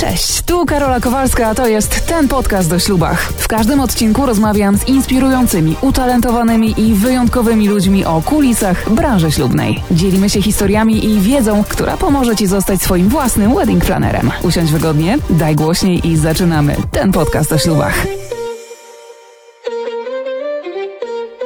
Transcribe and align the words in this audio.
Cześć, 0.00 0.42
tu 0.42 0.66
Karola 0.66 1.00
Kowalska, 1.00 1.46
a 1.46 1.54
to 1.54 1.68
jest 1.68 2.06
ten 2.06 2.28
podcast 2.28 2.72
o 2.72 2.78
ślubach. 2.78 3.32
W 3.32 3.48
każdym 3.48 3.80
odcinku 3.80 4.26
rozmawiam 4.26 4.78
z 4.78 4.88
inspirującymi, 4.88 5.76
utalentowanymi 5.80 6.74
i 6.80 6.94
wyjątkowymi 6.94 7.68
ludźmi 7.68 8.04
o 8.04 8.22
kulisach 8.22 8.90
branży 8.90 9.32
ślubnej. 9.32 9.82
Dzielimy 9.90 10.30
się 10.30 10.42
historiami 10.42 11.04
i 11.04 11.20
wiedzą, 11.20 11.64
która 11.68 11.96
pomoże 11.96 12.36
Ci 12.36 12.46
zostać 12.46 12.82
swoim 12.82 13.08
własnym 13.08 13.54
wedding 13.54 13.84
planerem. 13.84 14.30
Usiądź 14.42 14.72
wygodnie, 14.72 15.18
daj 15.30 15.56
głośniej 15.56 16.08
i 16.08 16.16
zaczynamy 16.16 16.76
ten 16.92 17.12
podcast 17.12 17.52
o 17.52 17.58
ślubach. 17.58 18.06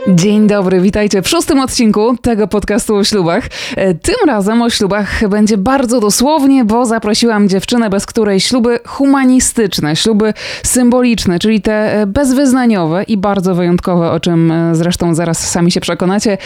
Dzień 0.08 0.46
dobry, 0.46 0.80
witajcie 0.80 1.22
w 1.22 1.28
szóstym 1.28 1.60
odcinku 1.60 2.16
tego 2.22 2.48
podcastu 2.48 2.96
o 2.96 3.04
ślubach. 3.04 3.44
E, 3.76 3.94
tym 3.94 4.14
razem 4.26 4.62
o 4.62 4.70
ślubach 4.70 5.28
będzie 5.28 5.58
bardzo 5.58 6.00
dosłownie, 6.00 6.64
bo 6.64 6.86
zaprosiłam 6.86 7.48
dziewczynę, 7.48 7.90
bez 7.90 8.06
której 8.06 8.40
śluby 8.40 8.80
humanistyczne, 8.86 9.96
śluby 9.96 10.34
symboliczne, 10.62 11.38
czyli 11.38 11.60
te 11.60 12.00
e, 12.00 12.06
bezwyznaniowe 12.06 13.02
i 13.02 13.16
bardzo 13.16 13.54
wyjątkowe, 13.54 14.10
o 14.10 14.20
czym 14.20 14.50
e, 14.50 14.74
zresztą 14.74 15.14
zaraz 15.14 15.50
sami 15.50 15.72
się 15.72 15.80
przekonacie, 15.80 16.38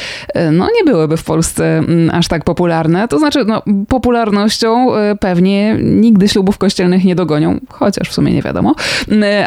no 0.52 0.68
nie 0.76 0.84
byłyby 0.84 1.16
w 1.16 1.24
Polsce 1.24 1.78
mm, 1.78 2.10
aż 2.14 2.28
tak 2.28 2.44
popularne. 2.44 3.08
To 3.08 3.18
znaczy, 3.18 3.44
no, 3.44 3.62
popularnością 3.88 4.86
pewnie 5.20 5.76
nigdy 5.82 6.28
ślubów 6.28 6.58
kościelnych 6.58 7.04
nie 7.04 7.14
dogonią, 7.14 7.60
chociaż 7.70 8.08
w 8.08 8.14
sumie 8.14 8.32
nie 8.32 8.42
wiadomo, 8.42 8.74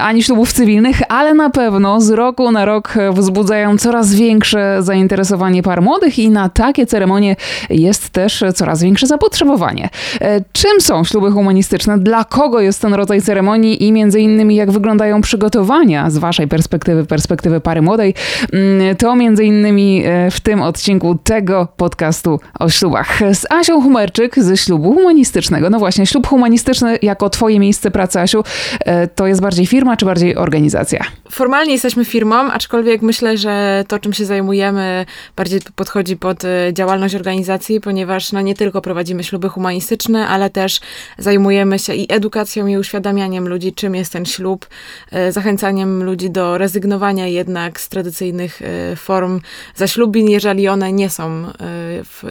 ani 0.01 0.23
ślubów 0.23 0.53
cywilnych, 0.53 1.01
ale 1.09 1.33
na 1.33 1.49
pewno 1.49 2.01
z 2.01 2.09
roku 2.09 2.51
na 2.51 2.65
rok 2.65 2.93
wzbudzają 3.13 3.77
coraz 3.77 3.98
coraz 3.99 4.15
większe 4.15 4.77
zainteresowanie 4.79 5.63
par 5.63 5.81
młodych 5.81 6.19
i 6.19 6.29
na 6.29 6.49
takie 6.49 6.85
ceremonie 6.85 7.35
jest 7.69 8.09
też 8.09 8.43
coraz 8.55 8.83
większe 8.83 9.07
zapotrzebowanie. 9.07 9.89
E, 10.21 10.41
czym 10.51 10.81
są 10.81 11.03
śluby 11.03 11.31
humanistyczne? 11.31 11.99
Dla 11.99 12.23
kogo 12.23 12.59
jest 12.59 12.81
ten 12.81 12.93
rodzaj 12.93 13.21
ceremonii 13.21 13.83
i 13.83 13.91
między 13.91 14.19
innymi 14.19 14.55
jak 14.55 14.71
wyglądają 14.71 15.21
przygotowania 15.21 16.09
z 16.09 16.17
waszej 16.17 16.47
perspektywy, 16.47 17.05
perspektywy 17.05 17.61
pary 17.61 17.81
młodej? 17.81 18.13
Mm, 18.53 18.95
to 18.95 19.15
między 19.15 19.43
innymi 19.45 20.03
e, 20.05 20.31
w 20.31 20.39
tym 20.39 20.61
odcinku 20.61 21.15
tego 21.23 21.67
podcastu 21.77 22.39
o 22.59 22.69
ślubach. 22.69 23.19
Z 23.33 23.51
Asią 23.51 23.81
Humerczyk 23.81 24.35
ze 24.39 24.57
ślubu 24.57 24.93
humanistycznego. 24.93 25.69
No 25.69 25.79
właśnie, 25.79 26.05
ślub 26.05 26.27
humanistyczny 26.27 26.99
jako 27.01 27.29
twoje 27.29 27.59
miejsce 27.59 27.91
pracy, 27.91 28.19
Asiu, 28.19 28.43
e, 28.79 29.07
to 29.07 29.27
jest 29.27 29.41
bardziej 29.41 29.65
firma 29.65 29.97
czy 29.97 30.05
bardziej 30.05 30.35
organizacja? 30.35 30.99
Formalnie 31.31 31.73
jesteśmy 31.73 32.05
firmą, 32.05 32.35
aczkolwiek 32.35 33.01
myślę, 33.01 33.37
że 33.37 33.83
to, 33.89 33.99
czym 33.99 34.13
się 34.13 34.25
zajmujemy, 34.25 35.05
bardziej 35.35 35.59
podchodzi 35.75 36.17
pod 36.17 36.45
e, 36.45 36.73
działalność 36.73 37.15
organizacji, 37.15 37.81
ponieważ 37.81 38.31
no, 38.31 38.41
nie 38.41 38.55
tylko 38.55 38.81
prowadzimy 38.81 39.23
śluby 39.23 39.49
humanistyczne, 39.49 40.27
ale 40.27 40.49
też 40.49 40.79
zajmujemy 41.17 41.79
się 41.79 41.93
i 41.93 42.13
edukacją, 42.13 42.67
i 42.67 42.77
uświadamianiem 42.77 43.47
ludzi, 43.47 43.73
czym 43.73 43.95
jest 43.95 44.13
ten 44.13 44.25
ślub, 44.25 44.67
e, 45.11 45.31
zachęcaniem 45.31 46.03
ludzi 46.03 46.29
do 46.29 46.57
rezygnowania 46.57 47.27
jednak 47.27 47.79
z 47.79 47.89
tradycyjnych 47.89 48.61
e, 48.61 48.95
form 48.95 49.41
zaślubin, 49.75 50.29
jeżeli 50.29 50.67
one 50.67 50.93
nie 50.93 51.09
są 51.09 51.29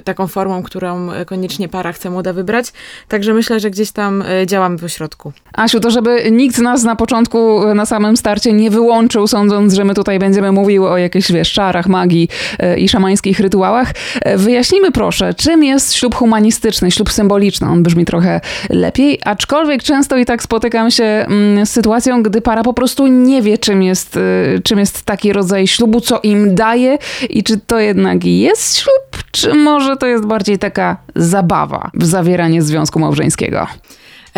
taką 0.04 0.26
formą, 0.26 0.62
którą 0.62 1.08
koniecznie 1.26 1.68
para 1.68 1.92
chce 1.92 2.10
młoda 2.10 2.32
wybrać. 2.32 2.72
Także 3.08 3.34
myślę, 3.34 3.60
że 3.60 3.70
gdzieś 3.70 3.92
tam 3.92 4.24
działamy 4.46 4.78
w 4.78 4.88
środku. 4.88 5.32
Asiu, 5.52 5.80
to 5.80 5.90
żeby 5.90 6.30
nikt 6.30 6.56
z 6.56 6.60
nas 6.60 6.84
na 6.84 6.96
początku, 6.96 7.74
na 7.74 7.86
samym 7.86 8.16
starcie 8.16 8.52
nie 8.52 8.70
wyłączył, 8.70 9.26
sądząc, 9.26 9.74
że 9.74 9.84
my 9.84 9.94
tutaj 9.94 10.18
będziemy 10.18 10.52
mówiły 10.52 10.90
o 10.90 10.98
jakiejś, 10.98 11.32
wiesz, 11.32 11.47
czarach, 11.50 11.86
magii 11.86 12.28
e, 12.58 12.78
i 12.78 12.88
szamańskich 12.88 13.40
rytuałach. 13.40 13.92
E, 14.22 14.36
wyjaśnijmy 14.36 14.92
proszę, 14.92 15.34
czym 15.34 15.64
jest 15.64 15.94
ślub 15.94 16.14
humanistyczny, 16.14 16.90
ślub 16.90 17.12
symboliczny. 17.12 17.68
On 17.68 17.82
brzmi 17.82 18.04
trochę 18.04 18.40
lepiej, 18.70 19.18
aczkolwiek 19.24 19.82
często 19.82 20.16
i 20.16 20.24
tak 20.24 20.42
spotykam 20.42 20.90
się 20.90 21.04
mm, 21.04 21.66
z 21.66 21.70
sytuacją, 21.70 22.22
gdy 22.22 22.40
para 22.40 22.62
po 22.62 22.74
prostu 22.74 23.06
nie 23.06 23.42
wie, 23.42 23.58
czym 23.58 23.82
jest, 23.82 24.16
e, 24.16 24.20
czym 24.64 24.78
jest 24.78 25.02
taki 25.02 25.32
rodzaj 25.32 25.66
ślubu, 25.66 26.00
co 26.00 26.20
im 26.22 26.54
daje 26.54 26.98
i 27.30 27.42
czy 27.42 27.60
to 27.66 27.78
jednak 27.78 28.24
jest 28.24 28.78
ślub, 28.78 29.22
czy 29.30 29.54
może 29.54 29.96
to 29.96 30.06
jest 30.06 30.26
bardziej 30.26 30.58
taka 30.58 30.96
zabawa 31.16 31.90
w 31.94 32.04
zawieranie 32.04 32.62
związku 32.62 32.98
małżeńskiego. 32.98 33.66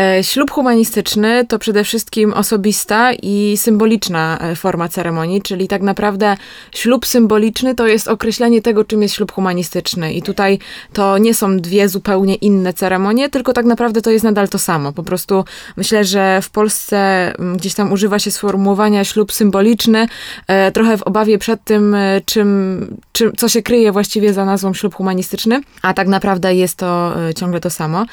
E, 0.01 0.25
ślub 0.25 0.51
humanistyczny 0.51 1.47
to 1.47 1.59
przede 1.59 1.85
wszystkim 1.85 2.33
osobista 2.33 3.13
i 3.13 3.57
symboliczna 3.57 4.39
e, 4.41 4.57
forma 4.57 4.89
ceremonii, 4.89 5.43
czyli 5.43 5.69
tak 5.69 5.83
naprawdę 5.83 6.37
ślub 6.75 7.07
symboliczny 7.07 7.75
to 7.75 7.87
jest 7.87 8.09
określenie 8.09 8.63
tego, 8.63 8.85
czym 8.85 9.03
jest 9.03 9.15
ślub 9.15 9.33
humanistyczny. 9.33 10.13
I 10.13 10.23
tutaj 10.23 10.59
to 10.93 11.19
nie 11.19 11.35
są 11.35 11.57
dwie 11.57 11.89
zupełnie 11.89 12.35
inne 12.35 12.73
ceremonie, 12.73 13.29
tylko 13.29 13.53
tak 13.53 13.67
naprawdę 13.67 14.03
to 14.03 14.11
jest 14.11 14.25
nadal 14.25 14.49
to 14.49 14.59
samo. 14.59 14.93
Po 14.93 15.03
prostu 15.03 15.45
myślę, 15.77 16.05
że 16.05 16.43
w 16.43 16.51
Polsce 16.51 17.33
gdzieś 17.57 17.75
tam 17.75 17.93
używa 17.93 18.19
się 18.19 18.31
sformułowania 18.31 19.05
ślub 19.05 19.33
symboliczny, 19.33 20.09
e, 20.47 20.73
trochę 20.73 20.97
w 20.99 21.03
obawie 21.03 21.39
przed 21.39 21.65
tym, 21.65 21.97
czym, 22.27 22.97
czym, 23.13 23.33
co 23.37 23.49
się 23.49 23.63
kryje 23.63 23.93
właściwie 23.93 24.33
za 24.33 24.45
nazwą 24.45 24.75
ślub 24.75 24.95
humanistyczny, 24.95 25.61
a 25.83 25.95
tak 25.95 26.09
naprawdę 26.09 26.55
jest 26.55 26.77
to 26.77 27.15
ciągle 27.37 27.61
to 27.61 27.71
samo. 27.71 28.07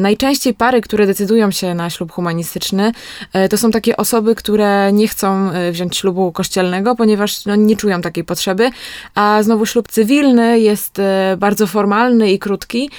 Najczęściej 0.00 0.54
pary, 0.54 0.80
które 0.90 1.06
decydują 1.06 1.50
się 1.50 1.74
na 1.74 1.90
ślub 1.90 2.12
humanistyczny, 2.12 2.92
e, 3.32 3.48
to 3.48 3.58
są 3.58 3.70
takie 3.70 3.96
osoby, 3.96 4.34
które 4.34 4.92
nie 4.92 5.08
chcą 5.08 5.50
e, 5.50 5.72
wziąć 5.72 5.96
ślubu 5.96 6.32
kościelnego, 6.32 6.94
ponieważ 6.94 7.46
no, 7.46 7.56
nie 7.56 7.76
czują 7.76 8.00
takiej 8.00 8.24
potrzeby, 8.24 8.70
a 9.14 9.42
znowu 9.42 9.66
ślub 9.66 9.88
cywilny 9.88 10.60
jest 10.60 10.98
e, 10.98 11.36
bardzo 11.38 11.66
formalny 11.66 12.32
i 12.32 12.38
krótki 12.38 12.90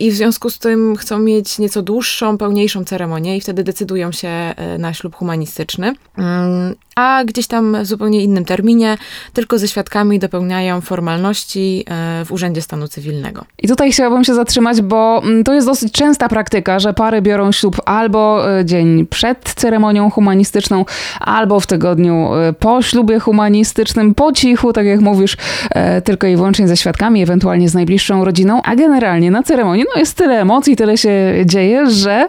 i 0.00 0.10
w 0.10 0.14
związku 0.14 0.50
z 0.50 0.58
tym 0.58 0.96
chcą 0.96 1.18
mieć 1.18 1.58
nieco 1.58 1.82
dłuższą, 1.82 2.38
pełniejszą 2.38 2.84
ceremonię 2.84 3.36
i 3.36 3.40
wtedy 3.40 3.64
decydują 3.64 4.12
się 4.12 4.54
na 4.78 4.94
ślub 4.94 5.14
humanistyczny. 5.14 5.94
Mm, 6.18 6.74
a 6.96 7.24
gdzieś 7.24 7.46
tam 7.46 7.76
w 7.82 7.86
zupełnie 7.86 8.22
innym 8.22 8.44
terminie, 8.44 8.98
tylko 9.32 9.58
ze 9.58 9.68
świadkami 9.68 10.18
dopełniają 10.18 10.80
formalności 10.80 11.84
w 12.24 12.32
Urzędzie 12.32 12.62
Stanu 12.62 12.88
Cywilnego. 12.88 13.44
I 13.58 13.68
tutaj 13.68 13.92
chciałabym 13.92 14.24
się 14.24 14.34
zatrzymać, 14.34 14.80
bo 14.82 15.22
mm, 15.24 15.44
to 15.44 15.54
jest 15.54 15.66
dosyć 15.66 15.92
częsta 15.92 16.28
praktyka, 16.28 16.78
że 16.78 16.92
pary 17.06 17.22
biorą 17.22 17.52
ślub 17.52 17.80
albo 17.84 18.50
e, 18.58 18.64
dzień 18.64 19.06
przed 19.06 19.54
ceremonią 19.56 20.10
humanistyczną, 20.10 20.84
albo 21.20 21.60
w 21.60 21.66
tygodniu 21.66 22.34
e, 22.34 22.52
po 22.52 22.82
ślubie 22.82 23.18
humanistycznym, 23.18 24.14
po 24.14 24.32
cichu, 24.32 24.72
tak 24.72 24.86
jak 24.86 25.00
mówisz, 25.00 25.36
e, 25.70 26.02
tylko 26.02 26.26
i 26.26 26.36
wyłącznie 26.36 26.68
ze 26.68 26.76
świadkami, 26.76 27.22
ewentualnie 27.22 27.68
z 27.68 27.74
najbliższą 27.74 28.24
rodziną, 28.24 28.62
a 28.62 28.76
generalnie 28.76 29.30
na 29.30 29.42
ceremonii 29.42 29.84
no 29.94 30.00
jest 30.00 30.16
tyle 30.16 30.40
emocji, 30.40 30.76
tyle 30.76 30.98
się 30.98 31.10
dzieje, 31.44 31.90
że 31.90 32.28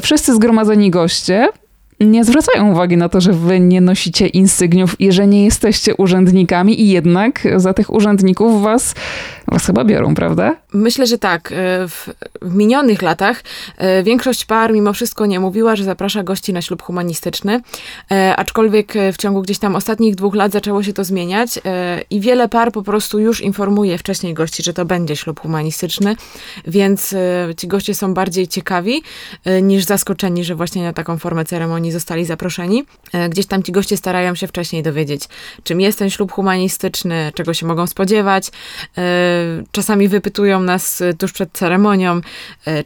wszyscy 0.00 0.34
zgromadzeni 0.34 0.90
goście 0.90 1.48
nie 2.00 2.24
zwracają 2.24 2.72
uwagi 2.72 2.96
na 2.96 3.08
to, 3.08 3.20
że 3.20 3.32
wy 3.32 3.60
nie 3.60 3.80
nosicie 3.80 4.26
insygniów 4.26 5.00
i 5.00 5.12
że 5.12 5.26
nie 5.26 5.44
jesteście 5.44 5.94
urzędnikami 5.94 6.80
i 6.80 6.88
jednak 6.88 7.42
za 7.56 7.74
tych 7.74 7.92
urzędników 7.92 8.62
was, 8.62 8.94
was 9.50 9.66
chyba 9.66 9.84
biorą, 9.84 10.14
prawda? 10.14 10.56
Myślę, 10.72 11.06
że 11.06 11.18
tak. 11.18 11.52
E, 11.52 11.88
w, 11.88 12.08
minionych 12.42 13.02
latach 13.02 13.42
e, 13.76 14.02
większość 14.02 14.44
par 14.44 14.72
mimo 14.72 14.92
wszystko 14.92 15.26
nie 15.26 15.40
mówiła, 15.40 15.76
że 15.76 15.84
zaprasza 15.84 16.22
gości 16.22 16.52
na 16.52 16.62
ślub 16.62 16.82
humanistyczny, 16.82 17.60
e, 18.10 18.36
aczkolwiek 18.36 18.92
w 19.12 19.16
ciągu 19.16 19.42
gdzieś 19.42 19.58
tam 19.58 19.76
ostatnich 19.76 20.14
dwóch 20.14 20.34
lat 20.34 20.52
zaczęło 20.52 20.82
się 20.82 20.92
to 20.92 21.04
zmieniać 21.04 21.60
i 22.10 22.20
wiele 22.20 22.48
par 22.48 22.72
po 22.72 22.82
prostu 22.82 23.18
już 23.18 23.40
informuje 23.40 23.98
wcześniej 23.98 24.34
gości, 24.34 24.62
że 24.62 24.72
to 24.72 24.84
będzie 24.84 25.16
ślub 25.16 25.40
humanistyczny, 25.40 26.16
więc 26.66 27.14
ci 27.56 27.68
goście 27.68 27.94
są 27.94 28.14
bardziej 28.14 28.48
ciekawi 28.48 29.02
niż 29.62 29.84
zaskoczeni, 29.84 30.44
że 30.44 30.54
właśnie 30.54 30.82
na 30.82 30.92
taką 30.92 31.18
formę 31.18 31.44
ceremonii 31.44 31.92
zostali 31.92 32.24
zaproszeni. 32.24 32.84
Gdzieś 33.30 33.46
tam 33.46 33.62
ci 33.62 33.72
goście 33.72 33.96
starają 33.96 34.34
się 34.34 34.46
wcześniej 34.46 34.82
dowiedzieć, 34.82 35.22
czym 35.62 35.80
jest 35.80 35.98
ten 35.98 36.10
ślub 36.10 36.32
humanistyczny, 36.32 37.32
czego 37.34 37.54
się 37.54 37.66
mogą 37.66 37.86
spodziewać. 37.86 38.50
E, 39.40 39.62
czasami 39.72 40.08
wypytują 40.08 40.60
nas 40.60 41.00
e, 41.00 41.14
tuż 41.14 41.32
przed 41.32 41.52
ceremonią, 41.52 42.20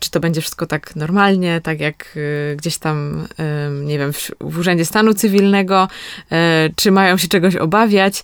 czy 0.01 0.11
to 0.11 0.21
będzie 0.21 0.41
wszystko 0.41 0.67
tak 0.67 0.97
normalnie, 0.97 1.61
tak 1.61 1.81
jak 1.81 2.19
gdzieś 2.57 2.79
tam, 2.79 3.27
nie 3.85 3.99
wiem, 3.99 4.13
w 4.41 4.59
Urzędzie 4.59 4.85
Stanu 4.85 5.15
Cywilnego, 5.15 5.89
czy 6.77 6.91
mają 6.91 7.17
się 7.17 7.29
czegoś 7.29 7.57
obawiać, 7.57 8.23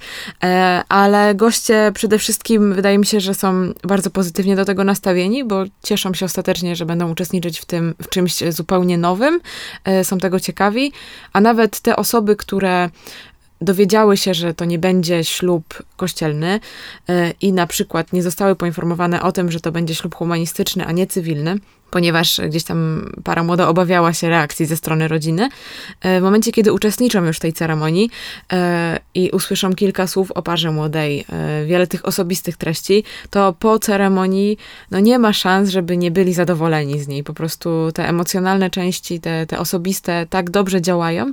ale 0.88 1.34
goście 1.34 1.92
przede 1.94 2.18
wszystkim 2.18 2.74
wydaje 2.74 2.98
mi 2.98 3.06
się, 3.06 3.20
że 3.20 3.34
są 3.34 3.72
bardzo 3.82 4.10
pozytywnie 4.10 4.56
do 4.56 4.64
tego 4.64 4.84
nastawieni, 4.84 5.44
bo 5.44 5.64
cieszą 5.82 6.14
się 6.14 6.26
ostatecznie, 6.26 6.76
że 6.76 6.86
będą 6.86 7.10
uczestniczyć 7.12 7.60
w 7.60 7.64
tym, 7.64 7.94
w 8.02 8.08
czymś 8.08 8.34
zupełnie 8.48 8.98
nowym, 8.98 9.40
są 10.02 10.18
tego 10.18 10.40
ciekawi. 10.40 10.92
A 11.32 11.40
nawet 11.40 11.80
te 11.80 11.96
osoby, 11.96 12.36
które 12.36 12.90
dowiedziały 13.60 14.16
się, 14.16 14.34
że 14.34 14.54
to 14.54 14.64
nie 14.64 14.78
będzie 14.78 15.24
ślub 15.24 15.82
kościelny 15.96 16.60
yy, 17.08 17.14
i 17.40 17.52
na 17.52 17.66
przykład 17.66 18.12
nie 18.12 18.22
zostały 18.22 18.56
poinformowane 18.56 19.22
o 19.22 19.32
tym, 19.32 19.50
że 19.50 19.60
to 19.60 19.72
będzie 19.72 19.94
ślub 19.94 20.14
humanistyczny, 20.14 20.86
a 20.86 20.92
nie 20.92 21.06
cywilny, 21.06 21.56
ponieważ 21.90 22.40
gdzieś 22.48 22.64
tam 22.64 23.10
para 23.24 23.42
młoda 23.42 23.68
obawiała 23.68 24.12
się 24.12 24.28
reakcji 24.28 24.66
ze 24.66 24.76
strony 24.76 25.08
rodziny. 25.08 25.48
E, 26.00 26.20
w 26.20 26.22
momencie, 26.22 26.52
kiedy 26.52 26.72
uczestniczą 26.72 27.24
już 27.24 27.36
w 27.36 27.40
tej 27.40 27.52
ceremonii 27.52 28.10
e, 28.52 28.98
i 29.14 29.30
usłyszą 29.30 29.74
kilka 29.74 30.06
słów 30.06 30.32
o 30.32 30.42
parze 30.42 30.70
młodej, 30.70 31.24
e, 31.32 31.64
wiele 31.66 31.86
tych 31.86 32.06
osobistych 32.06 32.56
treści, 32.56 33.04
to 33.30 33.54
po 33.58 33.78
ceremonii 33.78 34.58
no 34.90 35.00
nie 35.00 35.18
ma 35.18 35.32
szans, 35.32 35.70
żeby 35.70 35.96
nie 35.96 36.10
byli 36.10 36.34
zadowoleni 36.34 37.00
z 37.00 37.08
niej. 37.08 37.24
Po 37.24 37.34
prostu 37.34 37.92
te 37.94 38.08
emocjonalne 38.08 38.70
części, 38.70 39.20
te, 39.20 39.46
te 39.46 39.58
osobiste 39.58 40.26
tak 40.30 40.50
dobrze 40.50 40.82
działają, 40.82 41.32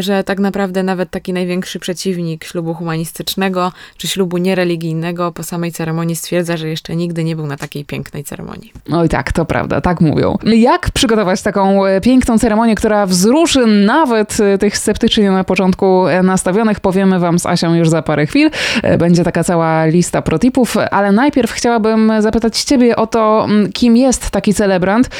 że 0.00 0.24
tak 0.24 0.38
naprawdę 0.38 0.82
nawet 0.82 1.10
taki 1.10 1.32
największy 1.32 1.78
przeciwnik 1.78 2.44
ślubu 2.44 2.74
humanistycznego 2.74 3.72
czy 3.96 4.08
ślubu 4.08 4.38
niereligijnego 4.38 5.32
po 5.32 5.42
samej 5.42 5.72
ceremonii 5.72 6.16
stwierdza, 6.16 6.56
że 6.56 6.68
jeszcze 6.68 6.96
nigdy 6.96 7.24
nie 7.24 7.36
był 7.36 7.46
na 7.46 7.56
takiej 7.56 7.84
pięknej 7.84 8.24
ceremonii. 8.24 8.72
Oj 8.92 9.08
tak, 9.08 9.32
to 9.32 9.44
prawda, 9.44 9.55
tak 9.82 10.00
mówią. 10.00 10.38
Jak 10.44 10.90
przygotować 10.90 11.42
taką 11.42 11.86
e, 11.86 12.00
piękną 12.00 12.38
ceremonię, 12.38 12.74
która 12.74 13.06
wzruszy 13.06 13.66
nawet 13.66 14.40
e, 14.40 14.58
tych 14.58 14.78
sceptycznie 14.78 15.30
na 15.30 15.44
początku 15.44 16.06
e, 16.06 16.22
nastawionych, 16.22 16.80
powiemy 16.80 17.18
wam 17.18 17.38
z 17.38 17.46
Asią 17.46 17.74
już 17.74 17.88
za 17.88 18.02
parę 18.02 18.26
chwil. 18.26 18.50
Będzie 18.98 19.24
taka 19.24 19.44
cała 19.44 19.86
lista 19.86 20.22
protipów, 20.22 20.76
ale 20.90 21.12
najpierw 21.12 21.52
chciałabym 21.52 22.12
zapytać 22.20 22.62
ciebie 22.62 22.96
o 22.96 23.06
to, 23.06 23.46
kim 23.72 23.96
jest 23.96 24.30
taki 24.30 24.54
celebrant, 24.54 25.10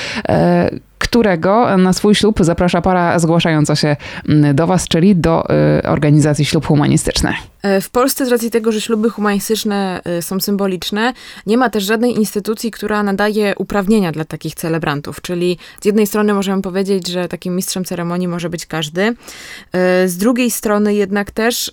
którego 1.17 1.77
na 1.79 1.93
swój 1.93 2.15
ślub 2.15 2.39
zaprasza 2.41 2.83
para 2.83 3.19
zgłaszająca 3.19 3.77
się 3.77 3.97
mm, 4.29 4.57
do 4.57 4.67
Was, 4.67 4.89
czyli 4.89 5.17
do 5.17 5.45
y, 5.79 5.89
organizacji 5.89 6.45
Ślub 6.45 6.67
Humanistyczny. 6.67 7.35
E, 7.63 7.81
w 7.81 7.91
Polsce 7.91 8.27
z 8.27 8.29
racji 8.29 8.51
tego, 8.51 8.73
że 8.73 8.81
śluby 8.81 9.11
humanistyczne 9.11 10.01
y, 10.19 10.23
są 10.23 10.41
symboliczne, 10.41 11.13
nie 11.47 11.57
ma 11.57 11.71
też 11.71 11.85
żadnej 11.85 12.17
instytucji, 12.17 12.71
która 12.71 13.03
nadaje 13.03 13.55
uprawnienia 13.59 14.13
dla 14.13 14.25
takich 14.25 14.55
celebrantów. 14.55 15.21
Czyli 15.21 15.59
z 15.81 15.85
jednej 15.85 16.07
strony 16.07 16.35
możemy 16.35 16.63
powiedzieć, 16.63 17.09
że 17.09 17.29
takim 17.29 17.57
mistrzem 17.57 17.85
ceremonii 17.85 18.29
może 18.29 18.51
być 18.51 18.67
każdy. 18.67 19.03
Y, 19.03 19.15
z 20.09 20.17
drugiej 20.17 20.51
strony 20.51 20.95
jednak 20.95 21.31
też 21.31 21.73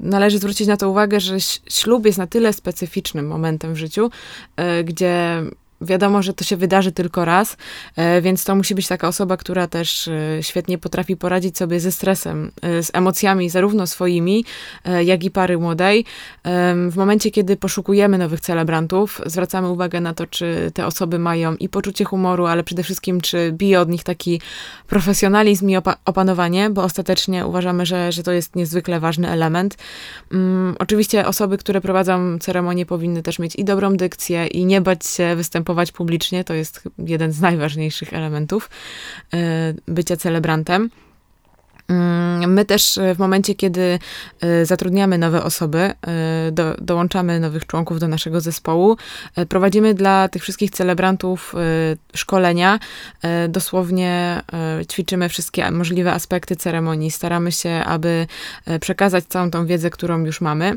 należy 0.00 0.38
zwrócić 0.38 0.68
na 0.68 0.76
to 0.76 0.90
uwagę, 0.90 1.20
że 1.20 1.40
ślub 1.70 2.06
jest 2.06 2.18
na 2.18 2.26
tyle 2.26 2.52
specyficznym 2.52 3.26
momentem 3.26 3.74
w 3.74 3.76
życiu, 3.76 4.10
gdzie 4.84 5.42
wiadomo, 5.80 6.22
że 6.22 6.32
to 6.32 6.44
się 6.44 6.56
wydarzy 6.56 6.92
tylko 6.92 7.24
raz, 7.24 7.56
e, 7.96 8.22
więc 8.22 8.44
to 8.44 8.54
musi 8.54 8.74
być 8.74 8.88
taka 8.88 9.08
osoba, 9.08 9.36
która 9.36 9.66
też 9.66 10.08
e, 10.08 10.42
świetnie 10.42 10.78
potrafi 10.78 11.16
poradzić 11.16 11.58
sobie 11.58 11.80
ze 11.80 11.92
stresem, 11.92 12.50
e, 12.62 12.82
z 12.82 12.90
emocjami, 12.94 13.50
zarówno 13.50 13.86
swoimi, 13.86 14.44
jak 15.04 15.24
i 15.24 15.30
pary 15.30 15.58
młodej. 15.58 16.04
W 16.90 16.96
momencie, 16.96 17.30
kiedy 17.30 17.56
poszukujemy 17.56 18.18
nowych 18.18 18.40
celebrantów, 18.40 19.20
zwracamy 19.26 19.68
uwagę 19.68 20.00
na 20.00 20.14
to, 20.14 20.26
czy 20.26 20.70
te 20.74 20.86
osoby 20.86 21.18
mają 21.18 21.54
i 21.56 21.68
poczucie 21.68 22.04
humoru, 22.04 22.46
ale 22.46 22.64
przede 22.64 22.82
wszystkim, 22.82 23.20
czy 23.20 23.52
bije 23.52 23.80
od 23.80 23.88
nich 23.88 24.04
taki 24.04 24.40
profesjonalizm 24.86 25.68
i 25.68 25.76
opanowanie, 26.04 26.70
bo 26.70 26.82
ostatecznie 26.82 27.46
uważamy, 27.46 27.86
że, 27.86 28.12
że 28.12 28.22
to 28.22 28.32
jest 28.32 28.56
niezwykle 28.56 29.00
ważny 29.00 29.28
element. 29.28 29.76
Um, 30.32 30.76
oczywiście 30.78 31.26
osoby, 31.26 31.58
które 31.58 31.80
prowadzą 31.80 32.38
ceremonię, 32.38 32.86
powinny 32.86 33.22
też 33.22 33.38
mieć 33.38 33.56
i 33.56 33.64
dobrą 33.64 33.96
dykcję, 33.96 34.46
i 34.46 34.64
nie 34.64 34.80
bać 34.80 35.06
się 35.06 35.36
występować 35.36 35.67
występować 35.68 35.92
publicznie. 35.92 36.44
To 36.44 36.54
jest 36.54 36.88
jeden 36.98 37.32
z 37.32 37.40
najważniejszych 37.40 38.12
elementów 38.12 38.70
e, 39.32 39.74
bycia 39.86 40.16
celebrantem. 40.16 40.90
Mm, 41.88 42.52
my 42.52 42.64
też 42.64 42.98
e, 42.98 43.14
w 43.14 43.18
momencie, 43.18 43.54
kiedy 43.54 43.98
e, 44.40 44.66
zatrudniamy 44.66 45.18
nowe 45.18 45.42
osoby, 45.42 45.78
e, 45.78 45.94
do, 46.52 46.74
dołączamy 46.78 47.40
nowych 47.40 47.66
członków 47.66 48.00
do 48.00 48.08
naszego 48.08 48.40
zespołu, 48.40 48.96
prowadzimy 49.48 49.94
dla 49.94 50.28
tych 50.28 50.42
wszystkich 50.42 50.70
celebrantów 50.70 51.54
szkolenia. 52.14 52.78
Dosłownie 53.48 54.42
ćwiczymy 54.92 55.28
wszystkie 55.28 55.70
możliwe 55.70 56.12
aspekty 56.12 56.56
ceremonii. 56.56 57.10
Staramy 57.10 57.52
się, 57.52 57.70
aby 57.70 58.26
przekazać 58.80 59.24
całą 59.24 59.50
tą 59.50 59.66
wiedzę, 59.66 59.90
którą 59.90 60.24
już 60.24 60.40
mamy. 60.40 60.72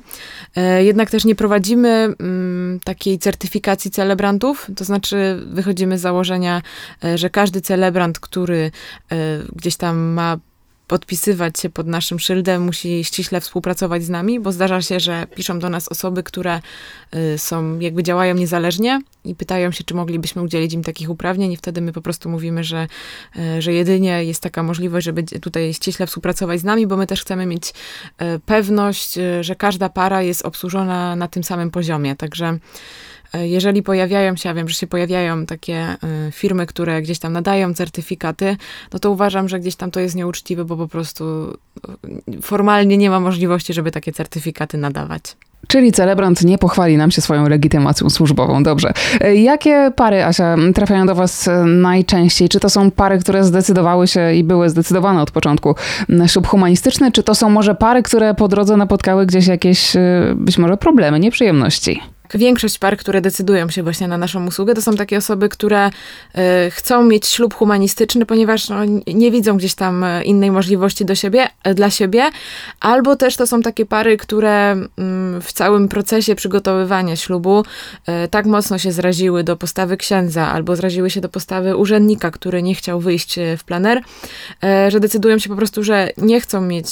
Jednak 0.79 1.09
też 1.09 1.25
nie 1.25 1.35
prowadzimy 1.35 1.89
mm, 1.89 2.79
takiej 2.83 3.19
certyfikacji 3.19 3.91
celebrantów, 3.91 4.67
to 4.75 4.83
znaczy 4.83 5.39
wychodzimy 5.45 5.97
z 5.97 6.01
założenia, 6.01 6.61
że 7.15 7.29
każdy 7.29 7.61
celebrant, 7.61 8.19
który 8.19 8.71
gdzieś 9.55 9.75
tam 9.75 9.97
ma 9.97 10.37
podpisywać 10.91 11.59
się 11.59 11.69
pod 11.69 11.87
naszym 11.87 12.19
szyldem, 12.19 12.61
musi 12.61 13.03
ściśle 13.03 13.41
współpracować 13.41 14.03
z 14.03 14.09
nami, 14.09 14.39
bo 14.39 14.51
zdarza 14.51 14.81
się, 14.81 14.99
że 14.99 15.27
piszą 15.35 15.59
do 15.59 15.69
nas 15.69 15.87
osoby, 15.87 16.23
które 16.23 16.59
y, 17.15 17.37
są, 17.37 17.79
jakby 17.79 18.03
działają 18.03 18.35
niezależnie 18.35 19.01
i 19.25 19.35
pytają 19.35 19.71
się, 19.71 19.83
czy 19.83 19.93
moglibyśmy 19.93 20.41
udzielić 20.41 20.73
im 20.73 20.83
takich 20.83 21.09
uprawnień. 21.09 21.51
I 21.51 21.57
wtedy 21.57 21.81
my 21.81 21.91
po 21.93 22.01
prostu 22.01 22.29
mówimy, 22.29 22.63
że, 22.63 22.87
y, 23.57 23.61
że 23.61 23.73
jedynie 23.73 24.23
jest 24.23 24.43
taka 24.43 24.63
możliwość, 24.63 25.05
żeby 25.05 25.23
tutaj 25.23 25.73
ściśle 25.73 26.07
współpracować 26.07 26.59
z 26.59 26.63
nami, 26.63 26.87
bo 26.87 26.97
my 26.97 27.07
też 27.07 27.21
chcemy 27.21 27.45
mieć 27.45 27.69
y, 27.69 28.39
pewność, 28.45 29.19
że 29.41 29.55
każda 29.55 29.89
para 29.89 30.21
jest 30.21 30.45
obsłużona 30.45 31.15
na 31.15 31.27
tym 31.27 31.43
samym 31.43 31.71
poziomie, 31.71 32.15
także 32.15 32.57
jeżeli 33.39 33.83
pojawiają 33.83 34.35
się, 34.35 34.49
ja 34.49 34.55
wiem, 34.55 34.69
że 34.69 34.75
się 34.75 34.87
pojawiają 34.87 35.45
takie 35.45 35.75
e, 35.75 35.97
firmy, 36.31 36.65
które 36.65 37.01
gdzieś 37.01 37.19
tam 37.19 37.33
nadają 37.33 37.73
certyfikaty, 37.73 38.57
no 38.93 38.99
to 38.99 39.11
uważam, 39.11 39.49
że 39.49 39.59
gdzieś 39.59 39.75
tam 39.75 39.91
to 39.91 39.99
jest 39.99 40.15
nieuczciwe, 40.15 40.65
bo 40.65 40.77
po 40.77 40.87
prostu 40.87 41.53
e, 42.37 42.41
formalnie 42.41 42.97
nie 42.97 43.09
ma 43.09 43.19
możliwości, 43.19 43.73
żeby 43.73 43.91
takie 43.91 44.11
certyfikaty 44.11 44.77
nadawać. 44.77 45.35
Czyli 45.67 45.91
celebrant 45.91 46.43
nie 46.43 46.57
pochwali 46.57 46.97
nam 46.97 47.11
się 47.11 47.21
swoją 47.21 47.49
legitymacją 47.49 48.09
służbową. 48.09 48.63
Dobrze. 48.63 48.93
Jakie 49.33 49.91
pary, 49.95 50.23
Asia, 50.23 50.55
trafiają 50.75 51.05
do 51.05 51.15
Was 51.15 51.49
najczęściej? 51.65 52.49
Czy 52.49 52.59
to 52.59 52.69
są 52.69 52.91
pary, 52.91 53.19
które 53.19 53.43
zdecydowały 53.43 54.07
się 54.07 54.33
i 54.33 54.43
były 54.43 54.69
zdecydowane 54.69 55.21
od 55.21 55.31
początku 55.31 55.75
na 56.09 56.27
ślub 56.27 56.47
humanistyczny, 56.47 57.11
czy 57.11 57.23
to 57.23 57.35
są 57.35 57.49
może 57.49 57.75
pary, 57.75 58.03
które 58.03 58.33
po 58.33 58.47
drodze 58.47 58.77
napotkały 58.77 59.25
gdzieś 59.25 59.47
jakieś 59.47 59.93
być 60.35 60.57
może 60.57 60.77
problemy, 60.77 61.19
nieprzyjemności? 61.19 62.01
Większość 62.35 62.77
par, 62.77 62.97
które 62.97 63.21
decydują 63.21 63.69
się 63.69 63.83
właśnie 63.83 64.07
na 64.07 64.17
naszą 64.17 64.47
usługę, 64.47 64.73
to 64.73 64.81
są 64.81 64.95
takie 64.95 65.17
osoby, 65.17 65.49
które 65.49 65.87
y, 65.87 65.91
chcą 66.71 67.03
mieć 67.03 67.27
ślub 67.27 67.53
humanistyczny, 67.53 68.25
ponieważ 68.25 68.69
no, 68.69 68.77
nie 69.07 69.31
widzą 69.31 69.57
gdzieś 69.57 69.75
tam 69.75 70.03
e, 70.03 70.23
innej 70.23 70.51
możliwości 70.51 71.05
do 71.05 71.15
siebie, 71.15 71.47
e, 71.63 71.73
dla 71.73 71.89
siebie, 71.89 72.29
albo 72.79 73.15
też 73.15 73.35
to 73.35 73.47
są 73.47 73.61
takie 73.61 73.85
pary, 73.85 74.17
które 74.17 74.75
y, 74.75 75.41
w 75.41 75.53
całym 75.53 75.87
procesie 75.87 76.35
przygotowywania 76.35 77.15
ślubu 77.15 77.59
y, 78.25 78.27
tak 78.27 78.45
mocno 78.45 78.77
się 78.77 78.91
zraziły 78.91 79.43
do 79.43 79.57
postawy 79.57 79.97
księdza, 79.97 80.47
albo 80.47 80.75
zraziły 80.75 81.09
się 81.09 81.21
do 81.21 81.29
postawy 81.29 81.75
urzędnika, 81.75 82.31
który 82.31 82.63
nie 82.63 82.75
chciał 82.75 82.99
wyjść 82.99 83.39
w 83.57 83.63
planer, 83.63 84.01
że 84.87 84.99
decydują 84.99 85.39
się 85.39 85.49
po 85.49 85.55
prostu, 85.55 85.83
że 85.83 86.09
nie 86.17 86.41
chcą 86.41 86.61
mieć 86.61 86.87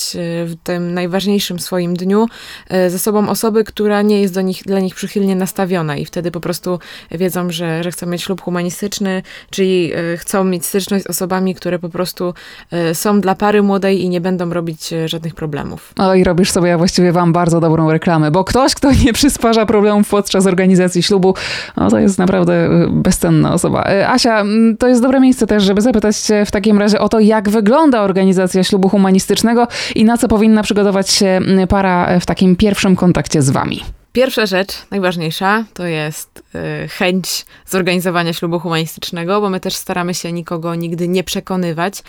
w 0.45 0.53
tym 0.63 0.93
najważniejszym 0.93 1.59
swoim 1.59 1.95
dniu 1.95 2.27
ze 2.69 2.99
sobą 2.99 3.29
osoby, 3.29 3.63
która 3.63 4.01
nie 4.01 4.21
jest 4.21 4.33
do 4.33 4.41
nich, 4.41 4.63
dla 4.63 4.79
nich 4.79 4.95
przychylna 4.95 5.28
nastawiona 5.35 5.97
i 5.97 6.05
wtedy 6.05 6.31
po 6.31 6.39
prostu 6.39 6.79
wiedzą, 7.11 7.51
że, 7.51 7.83
że 7.83 7.91
chcą 7.91 8.07
mieć 8.07 8.21
ślub 8.21 8.41
humanistyczny, 8.41 9.23
czyli 9.49 9.91
e, 10.13 10.17
chcą 10.17 10.43
mieć 10.43 10.65
styczność 10.65 11.03
z 11.03 11.07
osobami, 11.07 11.55
które 11.55 11.79
po 11.79 11.89
prostu 11.89 12.33
e, 12.71 12.95
są 12.95 13.21
dla 13.21 13.35
pary 13.35 13.63
młodej 13.63 14.03
i 14.03 14.09
nie 14.09 14.21
będą 14.21 14.49
robić 14.49 14.93
e, 14.93 15.07
żadnych 15.07 15.35
problemów. 15.35 15.93
No 15.97 16.15
i 16.15 16.23
robisz 16.23 16.51
sobie, 16.51 16.69
ja 16.69 16.77
właściwie 16.77 17.11
wam 17.11 17.33
bardzo 17.33 17.59
dobrą 17.59 17.91
reklamę, 17.91 18.31
bo 18.31 18.43
ktoś, 18.43 18.75
kto 18.75 18.91
nie 19.05 19.13
przysparza 19.13 19.65
problemów 19.65 20.09
podczas 20.09 20.45
organizacji 20.45 21.03
ślubu, 21.03 21.33
no 21.77 21.89
to 21.89 21.99
jest 21.99 22.17
naprawdę 22.17 22.69
bezcenna 22.91 23.53
osoba. 23.53 23.83
Asia, 24.07 24.43
to 24.79 24.87
jest 24.87 25.01
dobre 25.01 25.19
miejsce 25.19 25.47
też, 25.47 25.63
żeby 25.63 25.81
zapytać 25.81 26.17
cię 26.17 26.45
w 26.45 26.51
takim 26.51 26.79
razie 26.79 26.99
o 26.99 27.09
to, 27.09 27.19
jak 27.19 27.49
wygląda 27.49 28.01
organizacja 28.01 28.63
ślubu 28.63 28.89
humanistycznego 28.89 29.67
i 29.95 30.05
na 30.05 30.17
co 30.17 30.27
powinna 30.27 30.63
przygotować 30.63 31.09
się 31.09 31.39
para 31.69 32.19
w 32.19 32.25
takim 32.25 32.55
pierwszym 32.55 32.95
kontakcie 32.95 33.41
z 33.41 33.49
wami. 33.49 33.98
Pierwsza 34.13 34.45
rzecz, 34.45 34.73
najważniejsza, 34.91 35.65
to 35.73 35.85
jest 35.85 36.43
y, 36.83 36.87
chęć 36.87 37.45
zorganizowania 37.65 38.33
ślubu 38.33 38.59
humanistycznego, 38.59 39.41
bo 39.41 39.49
my 39.49 39.59
też 39.59 39.75
staramy 39.75 40.13
się 40.13 40.31
nikogo 40.31 40.75
nigdy 40.75 41.07
nie 41.07 41.23
przekonywać. 41.23 41.99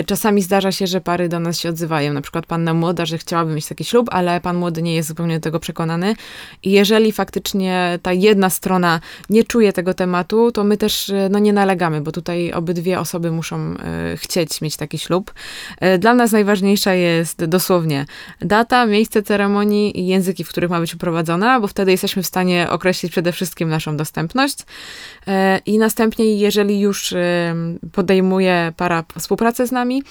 Y, 0.00 0.04
czasami 0.04 0.42
zdarza 0.42 0.72
się, 0.72 0.86
że 0.86 1.00
pary 1.00 1.28
do 1.28 1.40
nas 1.40 1.58
się 1.58 1.68
odzywają, 1.68 2.12
na 2.12 2.20
przykład 2.20 2.46
panna 2.46 2.74
młoda, 2.74 3.06
że 3.06 3.18
chciałaby 3.18 3.54
mieć 3.54 3.66
taki 3.66 3.84
ślub, 3.84 4.08
ale 4.10 4.40
pan 4.40 4.56
młody 4.56 4.82
nie 4.82 4.94
jest 4.94 5.08
zupełnie 5.08 5.34
do 5.34 5.40
tego 5.40 5.60
przekonany. 5.60 6.14
I 6.62 6.70
jeżeli 6.70 7.12
faktycznie 7.12 7.98
ta 8.02 8.12
jedna 8.12 8.50
strona 8.50 9.00
nie 9.30 9.44
czuje 9.44 9.72
tego 9.72 9.94
tematu, 9.94 10.52
to 10.52 10.64
my 10.64 10.76
też 10.76 11.08
y, 11.08 11.28
no, 11.30 11.38
nie 11.38 11.52
nalegamy, 11.52 12.00
bo 12.00 12.12
tutaj 12.12 12.52
obydwie 12.52 13.00
osoby 13.00 13.30
muszą 13.30 13.74
chcieć 14.16 14.60
mieć 14.60 14.76
taki 14.76 14.98
ślub. 14.98 15.34
Dla 15.98 16.14
nas 16.14 16.32
najważniejsza 16.32 16.94
jest 16.94 17.44
dosłownie 17.44 18.06
data, 18.40 18.86
miejsce 18.86 19.22
ceremonii 19.22 20.00
i 20.00 20.06
języki, 20.06 20.44
w 20.44 20.48
których 20.48 20.70
ma 20.70 20.80
być 20.80 20.94
bo 21.60 21.66
wtedy 21.66 21.90
jesteśmy 21.90 22.22
w 22.22 22.26
stanie 22.26 22.70
określić 22.70 23.12
przede 23.12 23.32
wszystkim 23.32 23.68
naszą 23.68 23.96
dostępność. 23.96 24.58
E, 25.26 25.58
I 25.66 25.78
następnie, 25.78 26.36
jeżeli 26.36 26.80
już 26.80 27.12
e, 27.12 27.54
podejmuje 27.92 28.72
para 28.76 29.04
współpracę 29.18 29.66
z 29.66 29.72
nami, 29.72 30.02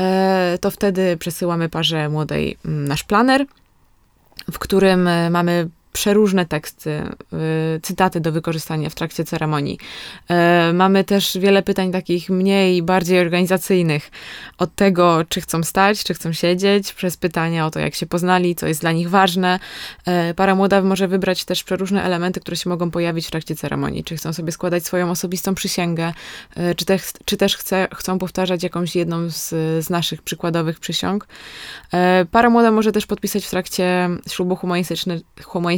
e, 0.00 0.58
to 0.60 0.70
wtedy 0.70 1.16
przesyłamy 1.16 1.68
parze 1.68 2.08
młodej 2.08 2.56
mm, 2.64 2.88
nasz 2.88 3.04
planer, 3.04 3.46
w 4.52 4.58
którym 4.58 5.08
mamy 5.30 5.68
przeróżne 5.92 6.46
teksty, 6.46 6.90
y, 7.76 7.80
cytaty 7.82 8.20
do 8.20 8.32
wykorzystania 8.32 8.90
w 8.90 8.94
trakcie 8.94 9.24
ceremonii. 9.24 9.78
Y, 10.70 10.72
mamy 10.72 11.04
też 11.04 11.38
wiele 11.40 11.62
pytań 11.62 11.92
takich 11.92 12.30
mniej, 12.30 12.82
bardziej 12.82 13.20
organizacyjnych. 13.20 14.10
Od 14.58 14.74
tego, 14.74 15.24
czy 15.28 15.40
chcą 15.40 15.62
stać, 15.62 16.04
czy 16.04 16.14
chcą 16.14 16.32
siedzieć, 16.32 16.92
przez 16.92 17.16
pytania 17.16 17.66
o 17.66 17.70
to, 17.70 17.80
jak 17.80 17.94
się 17.94 18.06
poznali, 18.06 18.54
co 18.54 18.66
jest 18.66 18.80
dla 18.80 18.92
nich 18.92 19.10
ważne. 19.10 19.58
Y, 20.30 20.34
para 20.34 20.54
młoda 20.54 20.82
może 20.82 21.08
wybrać 21.08 21.44
też 21.44 21.64
przeróżne 21.64 22.02
elementy, 22.02 22.40
które 22.40 22.56
się 22.56 22.70
mogą 22.70 22.90
pojawić 22.90 23.26
w 23.26 23.30
trakcie 23.30 23.56
ceremonii. 23.56 24.04
Czy 24.04 24.16
chcą 24.16 24.32
sobie 24.32 24.52
składać 24.52 24.84
swoją 24.84 25.10
osobistą 25.10 25.54
przysięgę, 25.54 26.12
czy, 26.76 26.84
te, 26.84 26.98
czy 27.24 27.36
też 27.36 27.56
chce, 27.56 27.88
chcą 27.94 28.18
powtarzać 28.18 28.62
jakąś 28.62 28.96
jedną 28.96 29.30
z, 29.30 29.48
z 29.84 29.90
naszych 29.90 30.22
przykładowych 30.22 30.80
przysiąg. 30.80 31.26
Para 32.30 32.50
młoda 32.50 32.70
może 32.70 32.92
też 32.92 33.06
podpisać 33.06 33.46
w 33.46 33.50
trakcie 33.50 34.08
ślubu 34.28 34.56
humanistyczny, 34.56 35.20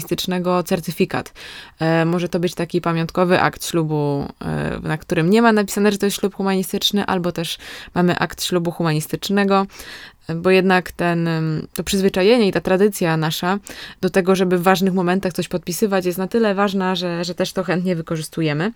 humanistycznego 0.03 0.63
certyfikat. 0.63 1.33
E, 1.81 2.05
może 2.05 2.29
to 2.29 2.41
być 2.41 2.55
taki 2.55 2.81
pamiątkowy 2.81 3.41
akt 3.41 3.67
ślubu, 3.67 4.27
e, 4.41 4.81
na 4.83 4.99
którym 4.99 5.31
nie 5.31 5.43
ma 5.43 5.53
napisane, 5.53 5.93
że 5.93 5.99
to 5.99 6.07
jest 6.07 6.21
ślub 6.21 6.35
humanistyczny, 6.35 7.07
albo 7.07 7.33
też 7.33 7.59
mamy 7.95 8.19
akt 8.19 8.45
ślubu 8.45 8.71
humanistycznego, 8.71 9.67
bo 10.37 10.51
jednak 10.51 10.93
ten, 10.93 11.29
to 11.75 11.85
przyzwyczajenie 11.85 12.49
i 12.49 12.53
ta 12.53 12.61
tradycja 12.61 13.17
nasza 13.17 13.59
do 14.01 14.11
tego, 14.11 14.37
żeby 14.37 14.59
w 14.59 14.63
ważnych 14.63 14.95
momentach 14.95 15.33
coś 15.33 15.49
podpisywać, 15.49 16.07
jest 16.07 16.19
na 16.19 16.29
tyle 16.29 16.55
ważna, 16.55 16.95
że, 16.95 17.25
że 17.25 17.35
też 17.35 17.53
to 17.53 17.65
chętnie 17.65 17.97
wykorzystujemy. 17.97 18.73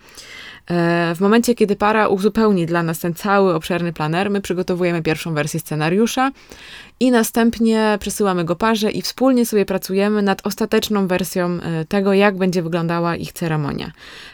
W 1.15 1.17
momencie, 1.19 1.55
kiedy 1.55 1.75
para 1.75 2.07
uzupełni 2.07 2.65
dla 2.65 2.83
nas 2.83 2.99
ten 2.99 3.13
cały 3.13 3.53
obszerny 3.53 3.93
planer, 3.93 4.29
my 4.29 4.41
przygotowujemy 4.41 5.01
pierwszą 5.01 5.33
wersję 5.33 5.59
scenariusza 5.59 6.31
i 6.99 7.11
następnie 7.11 7.97
przesyłamy 7.99 8.45
go 8.45 8.55
parze 8.55 8.91
i 8.91 9.01
wspólnie 9.01 9.45
sobie 9.45 9.65
pracujemy 9.65 10.21
nad 10.21 10.47
ostateczną 10.47 11.07
wersją 11.07 11.45
e, 11.45 11.85
tego, 11.85 12.13
jak 12.13 12.37
będzie 12.37 12.61
wyglądała 12.61 13.15
ich 13.15 13.31
ceremonia. 13.33 13.91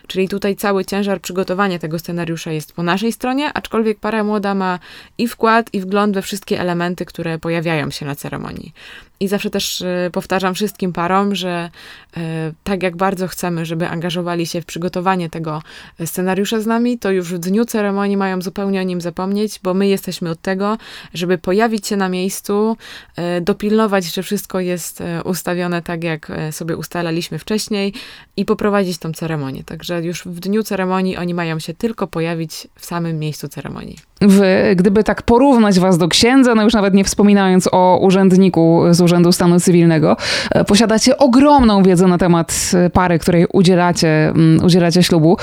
Czyli 0.08 0.30
tutaj 0.30 0.56
cały 0.56 0.86
ciężar 0.86 1.22
przygotowania 1.22 1.80
tego 1.80 2.00
scenariusza 2.00 2.52
jest 2.52 2.74
po 2.74 2.84
naszej 2.84 3.12
stronie, 3.12 3.54
aczkolwiek 3.54 4.00
para 4.00 4.24
młoda 4.24 4.56
ma 4.56 4.80
i 5.18 5.28
wkład, 5.28 5.70
i 5.74 5.82
wgląd 5.82 6.14
we 6.14 6.22
wszystkie 6.22 6.60
elementy, 6.60 7.03
które 7.06 7.40
pojawiają 7.40 7.92
się 7.92 8.06
na 8.06 8.16
ceremonii. 8.16 8.74
I 9.20 9.28
zawsze 9.28 9.50
też 9.50 9.82
e, 9.82 10.10
powtarzam 10.12 10.54
wszystkim 10.54 10.94
parom, 10.94 11.36
że 11.36 11.70
e, 12.18 12.52
tak 12.64 12.84
jak 12.84 12.96
bardzo 12.96 13.28
chcemy, 13.28 13.66
żeby 13.66 13.88
angażowali 13.88 14.46
się 14.46 14.62
w 14.62 14.66
przygotowanie 14.66 15.30
tego 15.30 15.62
scenariusza 16.06 16.62
z 16.62 16.66
nami, 16.66 17.00
to 17.00 17.12
już 17.12 17.34
w 17.34 17.38
dniu 17.38 17.66
ceremonii 17.66 18.18
mają 18.18 18.42
zupełnie 18.42 18.80
o 18.80 18.84
nim 18.84 19.02
zapomnieć, 19.02 19.60
bo 19.64 19.74
my 19.74 19.88
jesteśmy 19.88 20.30
od 20.30 20.42
tego, 20.42 20.78
żeby 21.14 21.38
pojawić 21.38 21.88
się 21.88 21.98
na 21.98 22.10
miejscu, 22.10 22.78
e, 23.16 23.42
dopilnować, 23.42 24.06
że 24.06 24.24
wszystko 24.24 24.60
jest 24.60 25.04
ustawione 25.26 25.82
tak, 25.82 26.04
jak 26.04 26.32
sobie 26.52 26.78
ustalaliśmy 26.78 27.40
wcześniej 27.40 27.94
i 28.38 28.46
poprowadzić 28.46 28.98
tą 28.98 29.14
ceremonię. 29.14 29.64
Także 29.64 30.04
już 30.04 30.24
w 30.26 30.40
dniu 30.40 30.64
ceremonii 30.64 31.18
oni 31.18 31.34
mają 31.34 31.60
się 31.60 31.74
tylko 31.74 32.08
pojawić 32.08 32.68
w 32.76 32.86
samym 32.86 33.20
miejscu 33.20 33.48
ceremonii. 33.48 33.98
Wy, 34.22 34.76
gdyby 34.76 35.04
tak 35.04 35.22
porównać 35.22 35.80
was 35.80 35.98
do 35.98 36.08
księdza, 36.08 36.56
no 36.56 36.64
już 36.64 36.74
nawet 36.74 36.93
nie 36.94 37.04
wspominając 37.04 37.70
o 37.72 38.00
urzędniku 38.02 38.82
z 38.92 39.02
Urzędu 39.02 39.32
Stanu 39.32 39.60
Cywilnego, 39.60 40.18
e, 40.52 40.64
posiadacie 40.64 41.18
ogromną 41.18 41.84
wiedzę 41.84 42.08
na 42.08 42.18
temat 42.18 42.72
e, 42.74 42.90
pary, 42.90 43.20
której 43.20 43.46
udzielacie, 43.54 44.30
mm, 44.30 44.66
udzielacie 44.66 45.04
ślubu. 45.04 45.38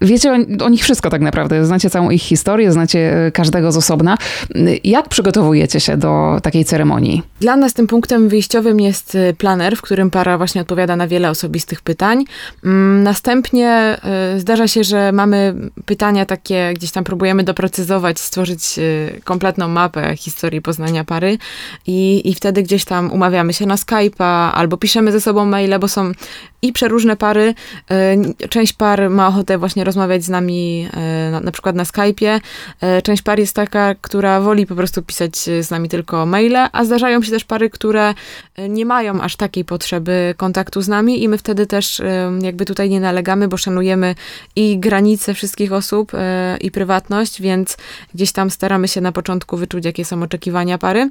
Wiecie 0.00 0.32
o, 0.32 0.64
o 0.64 0.68
nich 0.68 0.82
wszystko 0.82 1.10
tak 1.10 1.20
naprawdę. 1.20 1.66
Znacie 1.66 1.90
całą 1.90 2.10
ich 2.10 2.22
historię, 2.22 2.72
znacie 2.72 3.26
e, 3.26 3.30
każdego 3.30 3.72
z 3.72 3.76
osobna. 3.76 4.18
Jak 4.84 5.08
przygotowujecie 5.08 5.80
się 5.80 5.96
do 5.96 6.40
takiej 6.42 6.64
ceremonii? 6.64 7.22
Dla 7.40 7.56
nas 7.56 7.74
tym 7.74 7.86
punktem 7.86 8.28
wyjściowym 8.28 8.80
jest 8.80 9.16
planer, 9.38 9.76
w 9.76 9.82
którym 9.82 10.10
para 10.10 10.38
właśnie 10.38 10.60
odpowiada 10.60 10.96
na 10.96 11.08
wiele 11.08 11.30
osobistych 11.30 11.82
pytań. 11.82 12.24
Mm, 12.64 13.02
następnie 13.02 13.96
zdarza 14.36 14.68
się, 14.68 14.84
że 14.84 15.12
mamy 15.12 15.54
pytania 15.84 16.26
takie, 16.26 16.72
gdzieś 16.74 16.90
tam 16.90 17.04
próbujemy 17.04 17.44
doprecyzować 17.44 18.18
stworzyć 18.18 18.80
kompletną 19.24 19.68
mapę 19.68 20.16
historii 20.16 20.62
poznania 20.62 20.87
pary 21.06 21.38
i, 21.86 22.30
i 22.30 22.34
wtedy 22.34 22.62
gdzieś 22.62 22.84
tam 22.84 23.12
umawiamy 23.12 23.52
się 23.52 23.66
na 23.66 23.76
Skype'a 23.76 24.50
albo 24.54 24.76
piszemy 24.76 25.12
ze 25.12 25.20
sobą 25.20 25.44
maile, 25.44 25.78
bo 25.80 25.88
są 25.88 26.12
i 26.62 26.72
przeróżne 26.72 27.16
pary. 27.16 27.54
Y, 28.42 28.48
część 28.48 28.72
par 28.72 29.10
ma 29.10 29.28
ochotę 29.28 29.58
właśnie 29.58 29.84
rozmawiać 29.84 30.24
z 30.24 30.28
nami 30.28 30.88
y, 31.28 31.30
na, 31.30 31.40
na 31.40 31.52
przykład 31.52 31.76
na 31.76 31.84
Skype'ie. 31.84 32.40
Część 33.02 33.22
par 33.22 33.38
jest 33.38 33.54
taka, 33.54 33.94
która 34.00 34.40
woli 34.40 34.66
po 34.66 34.74
prostu 34.74 35.02
pisać 35.02 35.36
z 35.36 35.70
nami 35.70 35.88
tylko 35.88 36.26
maile, 36.26 36.56
a 36.72 36.84
zdarzają 36.84 37.22
się 37.22 37.30
też 37.30 37.44
pary, 37.44 37.70
które 37.70 38.14
nie 38.68 38.86
mają 38.86 39.20
aż 39.20 39.36
takiej 39.36 39.64
potrzeby 39.64 40.34
kontaktu 40.36 40.80
z 40.80 40.88
nami 40.88 41.22
i 41.22 41.28
my 41.28 41.38
wtedy 41.38 41.66
też 41.66 42.02
jakby 42.40 42.64
tutaj 42.64 42.90
nie 42.90 43.00
nalegamy, 43.00 43.48
bo 43.48 43.56
szanujemy 43.56 44.14
i 44.56 44.78
granice 44.78 45.34
wszystkich 45.34 45.72
osób 45.72 46.12
i 46.60 46.70
prywatność, 46.70 47.42
więc 47.42 47.76
Gdzieś 48.14 48.32
tam 48.32 48.50
staramy 48.50 48.88
się 48.88 49.00
na 49.00 49.12
początku 49.12 49.56
wyczuć, 49.56 49.84
jakie 49.84 50.04
są 50.04 50.22
oczekiwania 50.22 50.77
pary. 50.78 51.10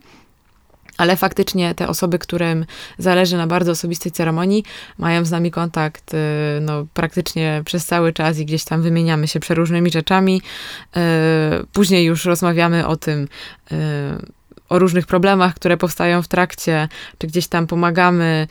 Ale 0.97 1.15
faktycznie 1.15 1.75
te 1.75 1.87
osoby, 1.87 2.19
którym 2.19 2.65
zależy 2.97 3.37
na 3.37 3.47
bardzo 3.47 3.71
osobistej 3.71 4.11
ceremonii, 4.11 4.63
mają 4.97 5.25
z 5.25 5.31
nami 5.31 5.51
kontakt 5.51 6.13
y, 6.13 6.17
no, 6.61 6.85
praktycznie 6.93 7.61
przez 7.65 7.85
cały 7.85 8.13
czas 8.13 8.39
i 8.39 8.45
gdzieś 8.45 8.63
tam 8.63 8.81
wymieniamy 8.81 9.27
się 9.27 9.39
przeróżnymi 9.39 9.91
rzeczami. 9.91 10.41
Y, 10.97 10.99
później 11.73 12.05
już 12.05 12.25
rozmawiamy 12.25 12.87
o 12.87 12.95
tym, 12.95 13.27
y, 13.71 13.75
o 14.69 14.79
różnych 14.79 15.07
problemach, 15.07 15.55
które 15.55 15.77
powstają 15.77 16.21
w 16.21 16.27
trakcie, 16.27 16.87
czy 17.17 17.27
gdzieś 17.27 17.47
tam 17.47 17.67
pomagamy 17.67 18.47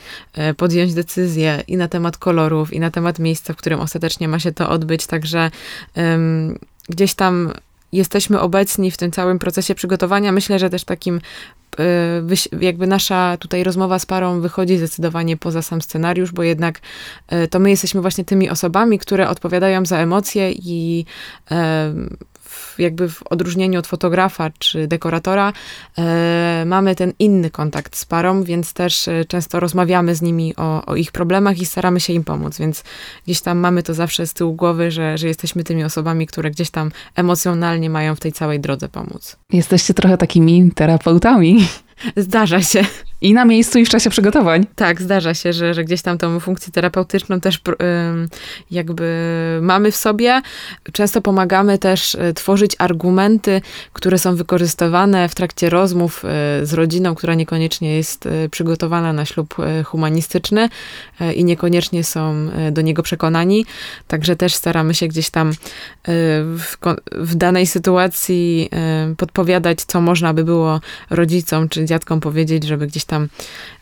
podjąć 0.56 0.94
decyzję 0.94 1.62
i 1.68 1.76
na 1.76 1.88
temat 1.88 2.18
kolorów, 2.18 2.72
i 2.72 2.80
na 2.80 2.90
temat 2.90 3.18
miejsca, 3.18 3.52
w 3.52 3.56
którym 3.56 3.80
ostatecznie 3.80 4.28
ma 4.28 4.38
się 4.38 4.52
to 4.52 4.70
odbyć. 4.70 5.06
Także 5.06 5.50
gdzieś 6.88 7.14
tam 7.14 7.52
jesteśmy 7.96 8.40
obecni 8.40 8.90
w 8.90 8.96
tym 8.96 9.10
całym 9.10 9.38
procesie 9.38 9.74
przygotowania. 9.74 10.32
Myślę, 10.32 10.58
że 10.58 10.70
też 10.70 10.84
takim 10.84 11.20
e, 11.78 11.84
jakby 12.60 12.86
nasza 12.86 13.36
tutaj 13.36 13.64
rozmowa 13.64 13.98
z 13.98 14.06
parą 14.06 14.40
wychodzi 14.40 14.78
zdecydowanie 14.78 15.36
poza 15.36 15.62
sam 15.62 15.82
scenariusz, 15.82 16.32
bo 16.32 16.42
jednak 16.42 16.80
e, 17.28 17.48
to 17.48 17.58
my 17.58 17.70
jesteśmy 17.70 18.00
właśnie 18.00 18.24
tymi 18.24 18.50
osobami, 18.50 18.98
które 18.98 19.28
odpowiadają 19.28 19.86
za 19.86 19.98
emocje 19.98 20.52
i 20.52 21.04
jakby 22.78 23.08
w 23.08 23.22
odróżnieniu 23.22 23.78
od 23.78 23.86
fotografa 23.86 24.50
czy 24.58 24.86
dekoratora 24.86 25.52
e, 25.98 26.64
mamy 26.66 26.94
ten 26.94 27.12
inny 27.18 27.50
kontakt 27.50 27.96
z 27.96 28.04
parą, 28.04 28.42
więc 28.42 28.72
też 28.72 29.08
e, 29.08 29.24
często 29.24 29.60
rozmawiamy 29.60 30.14
z 30.14 30.22
nimi 30.22 30.56
o, 30.56 30.86
o, 30.86 30.96
ich 30.96 31.12
problemach 31.12 31.58
i 31.58 31.66
staramy 31.66 32.00
się 32.00 32.12
im 32.12 32.24
pomóc, 32.24 32.58
więc 32.58 32.84
gdzieś 33.24 33.40
tam 33.40 33.58
mamy 33.58 33.82
to 33.82 33.94
zawsze 33.94 34.26
z 34.26 34.34
tyłu 34.34 34.54
głowy, 34.54 34.90
że, 34.90 35.18
że 35.18 35.28
jesteśmy 35.28 35.64
tymi 35.64 35.84
osobami, 35.84 36.26
które 36.26 36.50
gdzieś 36.50 36.70
tam 36.70 36.90
emocjonalnie 37.14 37.90
mają 37.90 38.14
w 38.14 38.20
tej 38.20 38.32
całej 38.32 38.60
drodze 38.60 38.88
pomóc. 38.88 39.36
Jesteście 39.52 39.94
trochę 39.94 40.18
takimi 40.18 40.70
terapeutami. 40.74 41.66
Zdarza 42.16 42.62
się. 42.62 42.84
I 43.20 43.34
na 43.34 43.44
miejscu, 43.44 43.78
i 43.78 43.84
w 43.84 43.88
czasie 43.88 44.10
przygotowań. 44.10 44.66
Tak, 44.74 45.02
zdarza 45.02 45.34
się, 45.34 45.52
że, 45.52 45.74
że 45.74 45.84
gdzieś 45.84 46.02
tam 46.02 46.18
tą 46.18 46.40
funkcję 46.40 46.72
terapeutyczną 46.72 47.40
też 47.40 47.60
jakby 48.70 49.06
mamy 49.62 49.90
w 49.90 49.96
sobie. 49.96 50.42
Często 50.92 51.22
pomagamy 51.22 51.78
też 51.78 52.14
e, 52.14 52.32
tworzyć 52.32 52.76
argumenty, 52.78 53.62
które 53.92 54.18
są 54.18 54.36
wykorzystywane 54.36 55.28
w 55.28 55.34
trakcie 55.34 55.70
rozmów 55.70 56.24
e, 56.24 56.28
z 56.66 56.72
rodziną, 56.72 57.14
która 57.14 57.34
niekoniecznie 57.34 57.96
jest 57.96 58.26
e, 58.26 58.48
przygotowana 58.48 59.12
na 59.12 59.24
ślub 59.24 59.56
humanistyczny 59.84 60.68
i 61.36 61.44
niekoniecznie 61.44 62.04
są 62.04 62.50
do 62.72 62.82
niego 62.82 63.02
przekonani. 63.02 63.66
Także 64.08 64.36
też 64.36 64.54
staramy 64.54 64.94
się 64.94 65.08
gdzieś 65.08 65.30
tam 65.30 65.52
w, 66.06 66.76
w 67.12 67.34
danej 67.34 67.66
sytuacji 67.66 68.70
podpowiadać, 69.16 69.82
co 69.82 70.00
można 70.00 70.34
by 70.34 70.44
było 70.44 70.80
rodzicom 71.10 71.68
czy 71.68 71.85
dziadkom 71.86 72.20
powiedzieć, 72.20 72.64
żeby 72.64 72.86
gdzieś 72.86 73.04
tam 73.04 73.28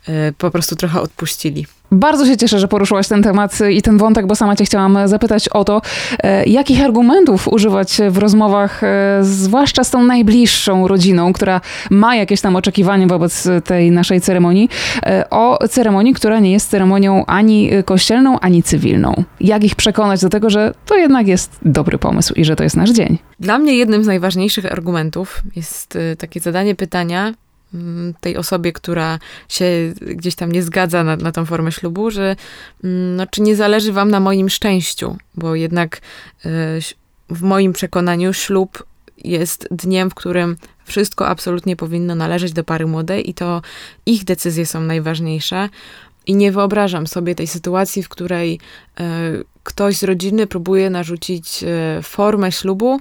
e, 0.09 0.33
po 0.39 0.51
prostu 0.51 0.77
trochę 0.77 1.01
odpuścili. 1.01 1.67
Bardzo 1.93 2.27
się 2.27 2.37
cieszę, 2.37 2.59
że 2.59 2.69
poruszyłaś 2.69 3.09
ten 3.09 3.23
temat 3.23 3.59
i 3.71 3.83
ten 3.83 3.99
wątek, 3.99 4.27
bo 4.27 4.35
sama 4.35 4.57
cię 4.57 4.65
chciałam 4.65 4.99
zapytać 5.09 5.49
o 5.49 5.65
to, 5.65 5.83
e, 6.23 6.45
jakich 6.45 6.85
argumentów 6.85 7.49
używać 7.49 8.01
w 8.11 8.19
rozmowach, 8.19 8.85
e, 8.85 9.19
zwłaszcza 9.23 9.85
z 9.85 9.91
tą 9.91 10.05
najbliższą 10.05 10.89
rodziną, 10.89 11.33
która 11.33 11.61
ma 11.91 12.17
jakieś 12.17 12.41
tam 12.41 12.57
oczekiwania 12.57 13.07
wobec 13.07 13.49
tej 13.65 13.91
naszej 13.91 14.21
ceremonii, 14.21 14.69
o 15.31 15.59
ceremonii, 15.69 16.15
która 16.15 16.41
nie 16.41 16.53
jest 16.53 16.71
ceremonią 16.71 17.27
ani 17.27 17.71
kościelną, 17.85 18.41
ani 18.41 18.63
cywilną. 18.63 19.25
Jak 19.41 19.65
ich 19.65 19.75
przekonać 19.75 20.21
do 20.21 20.29
tego, 20.29 20.51
że 20.51 20.75
to 20.87 20.97
jednak 20.97 21.27
jest 21.27 21.59
dobry 21.63 21.99
pomysł 21.99 22.35
i 22.35 22.45
że 22.45 22.57
to 22.57 22.65
jest 22.65 22.77
nasz 22.77 22.91
dzień? 22.91 23.19
Dla 23.41 23.59
mnie 23.59 23.77
jednym 23.77 24.05
z 24.05 24.07
najważniejszych 24.07 24.73
argumentów 24.73 25.43
jest 25.57 25.99
takie 26.19 26.41
zadanie 26.41 26.75
pytania, 26.75 27.35
tej 28.21 28.37
osobie, 28.37 28.73
która 28.73 29.19
się 29.49 29.95
gdzieś 30.01 30.35
tam 30.35 30.53
nie 30.53 30.63
zgadza 30.63 31.05
na, 31.05 31.17
na 31.17 31.33
tą 31.33 31.45
formę 31.45 31.73
ślubu, 31.73 32.11
że 32.11 32.37
mm, 32.85 33.17
no, 33.17 33.27
czy 33.27 33.43
nie 33.43 33.57
zależy 33.57 33.93
wam 33.93 34.11
na 34.11 34.21
moim 34.21 34.51
szczęściu, 34.51 35.17
bo 35.35 35.55
jednak 35.55 36.01
e, 36.45 36.51
w 37.31 37.43
moim 37.43 37.73
przekonaniu 37.73 38.33
ślub 38.33 38.85
jest 39.25 39.69
dniem, 39.71 40.11
w 40.11 40.15
którym 40.15 40.57
wszystko 40.85 41.29
absolutnie 41.29 41.77
powinno 41.77 42.15
należeć 42.15 42.53
do 42.53 42.65
pary 42.65 42.87
młodej 42.87 43.31
i 43.31 43.35
to 43.35 43.63
ich 44.07 44.25
decyzje 44.25 44.67
są 44.67 44.81
najważniejsze. 44.81 45.69
i 46.27 46.35
nie 46.35 46.53
wyobrażam 46.53 47.07
sobie 47.07 47.35
tej 47.35 47.47
sytuacji, 47.47 48.03
w 48.03 48.09
której 48.09 48.61
ktoś 49.63 49.97
z 49.97 50.05
rodziny 50.05 50.47
próbuje 50.47 50.91
narzucić 50.91 51.65
formę 52.03 52.53
ślubu, 52.53 53.01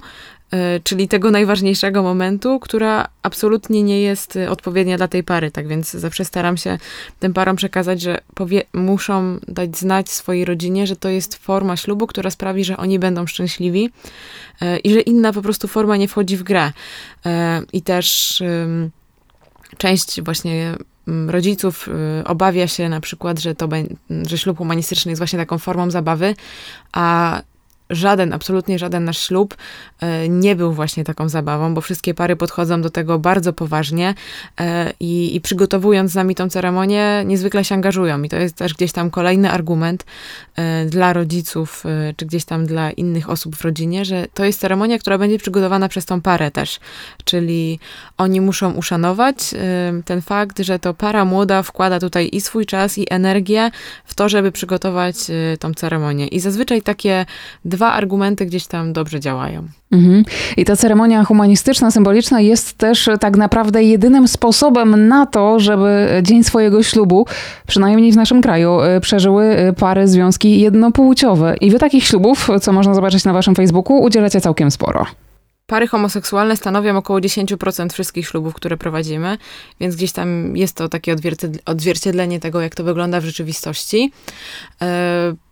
czyli 0.84 1.08
tego 1.08 1.30
najważniejszego 1.30 2.02
momentu, 2.02 2.60
która 2.60 3.08
absolutnie 3.22 3.82
nie 3.82 4.00
jest 4.00 4.36
e, 4.36 4.50
odpowiednia 4.50 4.96
dla 4.96 5.08
tej 5.08 5.24
pary. 5.24 5.50
Tak 5.50 5.68
więc 5.68 5.90
zawsze 5.90 6.24
staram 6.24 6.56
się 6.56 6.78
tym 7.20 7.32
parom 7.32 7.56
przekazać, 7.56 8.00
że 8.00 8.20
powie, 8.34 8.62
muszą 8.72 9.38
dać 9.48 9.76
znać 9.76 10.10
swojej 10.10 10.44
rodzinie, 10.44 10.86
że 10.86 10.96
to 10.96 11.08
jest 11.08 11.34
forma 11.34 11.76
ślubu, 11.76 12.06
która 12.06 12.30
sprawi, 12.30 12.64
że 12.64 12.76
oni 12.76 12.98
będą 12.98 13.26
szczęśliwi 13.26 13.90
e, 14.60 14.78
i 14.78 14.92
że 14.92 15.00
inna 15.00 15.32
po 15.32 15.42
prostu 15.42 15.68
forma 15.68 15.96
nie 15.96 16.08
wchodzi 16.08 16.36
w 16.36 16.42
grę. 16.42 16.72
I 17.72 17.82
też 17.82 18.42
część 19.78 20.20
właśnie 20.22 20.74
rodziców 21.26 21.88
obawia 22.24 22.68
się 22.68 22.88
na 22.88 23.00
przykład, 23.00 23.38
że, 23.38 23.54
to, 23.54 23.68
że 24.26 24.38
ślub 24.38 24.58
humanistyczny 24.58 25.10
jest 25.10 25.20
właśnie 25.20 25.38
taką 25.38 25.58
formą 25.58 25.90
zabawy, 25.90 26.34
a 26.92 27.42
żaden, 27.90 28.32
absolutnie 28.32 28.78
żaden 28.78 29.04
nasz 29.04 29.18
ślub 29.18 29.56
e, 30.00 30.28
nie 30.28 30.56
był 30.56 30.72
właśnie 30.72 31.04
taką 31.04 31.28
zabawą, 31.28 31.74
bo 31.74 31.80
wszystkie 31.80 32.14
pary 32.14 32.36
podchodzą 32.36 32.82
do 32.82 32.90
tego 32.90 33.18
bardzo 33.18 33.52
poważnie 33.52 34.14
e, 34.60 34.92
i, 35.00 35.36
i 35.36 35.40
przygotowując 35.40 36.12
z 36.12 36.14
nami 36.14 36.34
tą 36.34 36.48
ceremonię, 36.48 37.22
niezwykle 37.26 37.64
się 37.64 37.74
angażują. 37.74 38.22
I 38.22 38.28
to 38.28 38.36
jest 38.36 38.56
też 38.56 38.74
gdzieś 38.74 38.92
tam 38.92 39.10
kolejny 39.10 39.50
argument 39.50 40.04
e, 40.56 40.84
dla 40.84 41.12
rodziców, 41.12 41.84
czy 42.16 42.26
gdzieś 42.26 42.44
tam 42.44 42.66
dla 42.66 42.90
innych 42.90 43.30
osób 43.30 43.56
w 43.56 43.62
rodzinie, 43.62 44.04
że 44.04 44.26
to 44.34 44.44
jest 44.44 44.60
ceremonia, 44.60 44.98
która 44.98 45.18
będzie 45.18 45.38
przygotowana 45.38 45.88
przez 45.88 46.06
tą 46.06 46.20
parę 46.20 46.50
też. 46.50 46.80
Czyli 47.24 47.78
oni 48.18 48.40
muszą 48.40 48.72
uszanować 48.72 49.36
ten 50.04 50.22
fakt, 50.22 50.58
że 50.58 50.78
to 50.78 50.94
para 50.94 51.24
młoda 51.24 51.62
wkłada 51.62 52.00
tutaj 52.00 52.28
i 52.32 52.40
swój 52.40 52.66
czas, 52.66 52.98
i 52.98 53.06
energię 53.10 53.70
w 54.04 54.14
to, 54.14 54.28
żeby 54.28 54.52
przygotować 54.52 55.16
tą 55.60 55.74
ceremonię. 55.74 56.26
I 56.26 56.40
zazwyczaj 56.40 56.82
takie 56.82 57.26
dwa 57.74 57.92
argumenty 57.92 58.46
gdzieś 58.46 58.66
tam 58.66 58.92
dobrze 58.92 59.20
działają. 59.20 59.68
Mhm. 59.92 60.24
I 60.56 60.64
ta 60.64 60.76
ceremonia 60.76 61.24
humanistyczna, 61.24 61.90
symboliczna 61.90 62.40
jest 62.40 62.78
też 62.78 63.08
tak 63.20 63.36
naprawdę 63.36 63.82
jedynym 63.82 64.28
sposobem 64.28 65.08
na 65.08 65.26
to, 65.26 65.60
żeby 65.60 66.08
dzień 66.22 66.44
swojego 66.44 66.82
ślubu, 66.82 67.26
przynajmniej 67.66 68.12
w 68.12 68.16
naszym 68.16 68.42
kraju, 68.42 68.80
e, 68.80 69.00
przeżyły 69.00 69.44
e, 69.44 69.72
pary, 69.72 70.08
związki 70.08 70.60
jednopłciowe. 70.60 71.56
I 71.60 71.70
wy 71.70 71.78
takich 71.78 72.04
ślubów, 72.04 72.48
co 72.60 72.72
można 72.72 72.94
zobaczyć 72.94 73.24
na 73.24 73.32
waszym 73.32 73.54
Facebooku, 73.54 74.02
udzielacie 74.02 74.40
całkiem 74.40 74.70
sporo. 74.70 75.06
Pary 75.66 75.86
homoseksualne 75.86 76.56
stanowią 76.56 76.96
około 76.96 77.18
10% 77.18 77.92
wszystkich 77.92 78.28
ślubów, 78.28 78.54
które 78.54 78.76
prowadzimy, 78.76 79.38
więc 79.80 79.96
gdzieś 79.96 80.12
tam 80.12 80.56
jest 80.56 80.76
to 80.76 80.88
takie 80.88 81.16
odzwierciedlenie 81.64 82.40
tego, 82.40 82.60
jak 82.60 82.74
to 82.74 82.84
wygląda 82.84 83.20
w 83.20 83.24
rzeczywistości. 83.24 84.12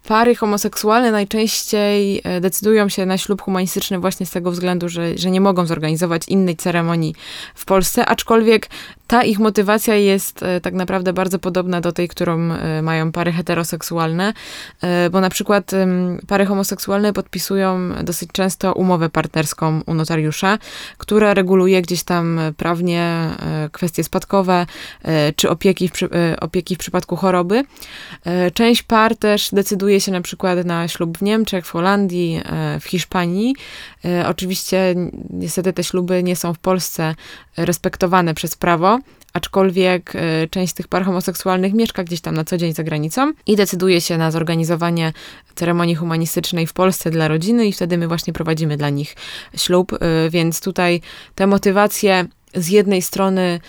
Pary 0.09 0.35
homoseksualne 0.35 1.13
najczęściej 1.13 2.21
e, 2.25 2.41
decydują 2.41 2.89
się 2.89 3.07
na 3.07 3.19
ślub 3.19 3.43
humanistyczny 3.43 3.99
właśnie 3.99 4.27
z 4.27 4.31
tego 4.31 4.51
względu, 4.51 4.89
że, 4.89 5.19
że 5.19 5.31
nie 5.31 5.41
mogą 5.41 5.67
zorganizować 5.67 6.29
innej 6.29 6.57
ceremonii 6.57 7.15
w 7.55 7.65
Polsce, 7.65 8.07
aczkolwiek 8.07 8.69
ta 9.07 9.25
ich 9.25 9.39
motywacja 9.39 9.95
jest 9.95 10.43
e, 10.43 10.61
tak 10.61 10.75
naprawdę 10.75 11.13
bardzo 11.13 11.39
podobna 11.39 11.81
do 11.81 11.93
tej, 11.93 12.09
którą 12.09 12.53
e, 12.53 12.83
mają 12.83 13.13
pary 13.13 13.33
heteroseksualne, 13.33 14.33
bo 15.11 15.21
na 15.21 15.31
przykład 15.31 15.71
pary 16.27 16.47
homoseksualne 16.47 17.13
podpisują 17.13 17.91
dosyć 18.03 18.31
często 18.33 18.73
umowę 18.73 19.09
partnerską 19.09 19.81
u 19.87 19.95
notariusza, 19.95 20.59
która 20.99 21.35
reguluje 21.35 21.83
gdzieś 21.83 22.03
tam 22.03 22.41
prawnie 22.57 23.29
kwestie 23.73 24.05
spadkowe 24.05 24.67
czy 25.37 25.51
opieki 25.51 25.89
w, 25.89 25.93
opieki 26.41 26.75
w 26.75 26.79
przypadku 26.79 27.17
choroby. 27.17 27.65
Część 28.55 28.83
par 28.83 29.17
też 29.17 29.49
decyduje 29.53 29.92
decyduje 29.93 30.01
się 30.01 30.13
na 30.13 30.21
przykład 30.21 30.65
na 30.65 30.89
ślub 30.89 31.19
w 31.19 31.23
Niemczech, 31.23 31.67
w 31.67 31.71
Holandii, 31.71 32.41
e, 32.45 32.81
w 32.81 32.85
Hiszpanii. 32.85 33.57
E, 34.05 34.29
oczywiście 34.29 34.95
niestety 35.31 35.73
te 35.73 35.85
śluby 35.85 36.23
nie 36.23 36.37
są 36.37 36.55
w 36.55 36.59
Polsce 36.59 37.15
respektowane 37.57 38.35
przez 38.35 38.57
prawo, 38.57 38.99
aczkolwiek 39.33 40.13
e, 40.17 40.49
część 40.49 40.75
tych 40.75 40.89
par 40.89 41.05
homoseksualnych 41.05 41.75
mieszka 41.75 42.05
gdzieś 42.05 42.21
tam 42.21 42.35
na 42.35 42.45
co 42.45 42.57
dzień 42.57 42.75
za 42.75 42.83
granicą 42.83 43.33
i 43.47 43.57
decyduje 43.57 44.01
się 44.01 44.19
na 44.19 44.31
zorganizowanie 44.31 45.13
ceremonii 45.55 45.95
humanistycznej 45.95 46.67
w 46.67 46.73
Polsce 46.73 47.11
dla 47.11 47.29
rodziny 47.29 47.67
i 47.67 47.73
wtedy 47.73 47.99
my 47.99 48.09
właśnie 48.09 48.33
prowadzimy 48.33 48.77
dla 48.77 48.91
nich 48.91 49.17
ślub, 49.57 49.93
więc 50.31 50.61
tutaj 50.61 51.01
te 51.35 51.47
motywacje 51.47 52.27
z 52.55 52.69
jednej 52.69 53.03
strony 53.03 53.61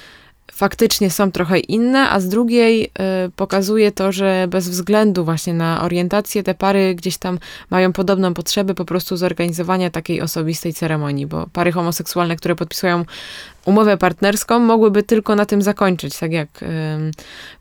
faktycznie 0.51 1.10
są 1.10 1.32
trochę 1.32 1.60
inne, 1.60 2.10
a 2.10 2.19
z 2.19 2.29
drugiej 2.29 2.84
y, 2.86 2.89
pokazuje 3.36 3.91
to, 3.91 4.12
że 4.12 4.47
bez 4.49 4.69
względu 4.69 5.25
właśnie 5.25 5.53
na 5.53 5.82
orientację 5.84 6.43
te 6.43 6.56
pary 6.56 6.95
gdzieś 6.95 7.17
tam 7.17 7.39
mają 7.69 7.93
podobną 7.93 8.34
potrzebę 8.34 8.75
po 8.75 8.86
prostu 8.86 9.17
zorganizowania 9.17 9.89
takiej 9.89 10.21
osobistej 10.21 10.73
ceremonii, 10.73 11.25
bo 11.25 11.47
pary 11.53 11.71
homoseksualne, 11.71 12.36
które 12.36 12.56
podpisują 12.56 13.06
umowę 13.65 13.97
partnerską 13.97 14.60
mogłyby 14.60 15.04
tylko 15.04 15.36
na 15.36 15.45
tym 15.45 15.62
zakończyć, 15.62 16.19
tak 16.19 16.32
jak 16.32 16.49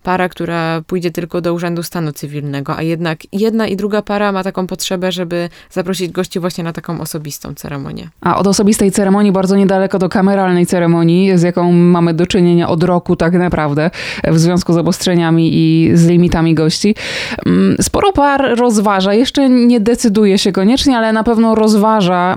para, 0.02 0.28
która 0.28 0.82
pójdzie 0.86 1.10
tylko 1.10 1.40
do 1.40 1.54
Urzędu 1.54 1.82
Stanu 1.82 2.12
Cywilnego, 2.12 2.76
a 2.76 2.82
jednak 2.82 3.18
jedna 3.32 3.66
i 3.66 3.76
druga 3.76 4.02
para 4.02 4.32
ma 4.32 4.44
taką 4.44 4.66
potrzebę, 4.66 5.12
żeby 5.12 5.48
zaprosić 5.70 6.12
gości 6.12 6.40
właśnie 6.40 6.64
na 6.64 6.72
taką 6.72 7.00
osobistą 7.00 7.54
ceremonię. 7.54 8.08
A 8.20 8.36
od 8.36 8.46
osobistej 8.46 8.92
ceremonii 8.92 9.32
bardzo 9.32 9.56
niedaleko 9.56 9.98
do 9.98 10.08
kameralnej 10.08 10.66
ceremonii, 10.66 11.38
z 11.38 11.42
jaką 11.42 11.72
mamy 11.72 12.14
do 12.14 12.26
czynienia 12.26 12.68
od 12.68 12.82
roku 12.82 13.16
tak 13.16 13.32
naprawdę, 13.32 13.90
w 14.24 14.38
związku 14.38 14.72
z 14.72 14.76
obostrzeniami 14.76 15.50
i 15.52 15.90
z 15.94 16.06
limitami 16.06 16.54
gości. 16.54 16.94
Sporo 17.80 18.12
par 18.12 18.58
rozważa, 18.58 19.14
jeszcze 19.14 19.48
nie 19.48 19.80
decyduje 19.80 20.38
się 20.38 20.52
koniecznie, 20.52 20.98
ale 20.98 21.12
na 21.12 21.24
pewno 21.24 21.54
rozważa 21.54 22.36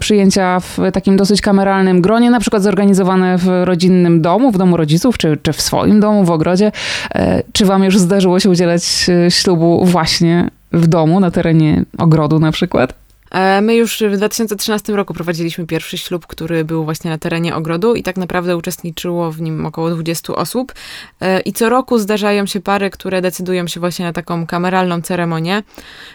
przyjęcia 0.00 0.60
w 0.60 0.78
takim 0.92 1.16
dosyć 1.16 1.40
kameralnym 1.40 2.00
gronie, 2.02 2.30
na 2.30 2.40
przykład 2.40 2.62
zorganizowania 2.62 2.97
w 3.38 3.64
rodzinnym 3.64 4.22
domu, 4.22 4.50
w 4.50 4.58
domu 4.58 4.76
rodziców, 4.76 5.18
czy, 5.18 5.38
czy 5.42 5.52
w 5.52 5.60
swoim 5.60 6.00
domu, 6.00 6.24
w 6.24 6.30
ogrodzie. 6.30 6.72
E, 7.14 7.42
czy 7.52 7.64
wam 7.64 7.84
już 7.84 7.98
zdarzyło 7.98 8.40
się 8.40 8.50
udzielać 8.50 9.06
e, 9.08 9.30
ślubu 9.30 9.84
właśnie 9.84 10.50
w 10.72 10.86
domu, 10.86 11.20
na 11.20 11.30
terenie 11.30 11.84
ogrodu 11.98 12.38
na 12.38 12.52
przykład? 12.52 12.94
E, 13.30 13.60
my 13.60 13.76
już 13.76 14.02
w 14.10 14.16
2013 14.16 14.92
roku 14.92 15.14
prowadziliśmy 15.14 15.66
pierwszy 15.66 15.98
ślub, 15.98 16.26
który 16.26 16.64
był 16.64 16.84
właśnie 16.84 17.10
na 17.10 17.18
terenie 17.18 17.54
ogrodu 17.54 17.94
i 17.94 18.02
tak 18.02 18.16
naprawdę 18.16 18.56
uczestniczyło 18.56 19.32
w 19.32 19.40
nim 19.40 19.66
około 19.66 19.90
20 19.90 20.34
osób. 20.34 20.72
E, 21.20 21.40
I 21.40 21.52
co 21.52 21.68
roku 21.68 21.98
zdarzają 21.98 22.46
się 22.46 22.60
pary, 22.60 22.90
które 22.90 23.22
decydują 23.22 23.66
się 23.66 23.80
właśnie 23.80 24.04
na 24.04 24.12
taką 24.12 24.46
kameralną 24.46 25.02
ceremonię. 25.02 25.62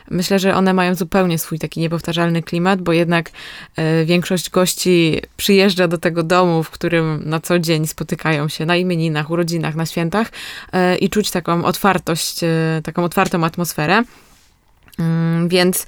Myślę, 0.10 0.40
że 0.40 0.56
one 0.56 0.74
mają 0.74 0.96
zupełnie 0.96 1.38
swój 1.38 1.60
taki 1.60 1.80
niepowtarzalny 1.80 2.44
klimat, 2.44 2.82
bo 2.82 2.94
jednak 2.94 3.32
e, 3.76 4.06
większość 4.06 4.50
gości 4.50 5.22
przyjeżdża 5.38 5.88
do 5.88 5.98
tego 5.98 6.24
domu, 6.24 6.64
w 6.64 6.70
którym 6.70 7.22
na 7.26 7.40
co 7.40 7.60
dzień 7.60 7.88
spotykają 7.88 8.48
się 8.48 8.66
na 8.66 8.76
imieninach, 8.76 9.32
urodzinach, 9.32 9.76
na 9.76 9.86
świętach 9.86 10.32
i 11.00 11.10
czuć 11.10 11.32
taką 11.32 11.66
otwartość, 11.66 12.40
taką 12.84 13.04
otwartą 13.04 13.44
atmosferę. 13.44 14.04
Mm, 15.00 15.48
więc 15.48 15.86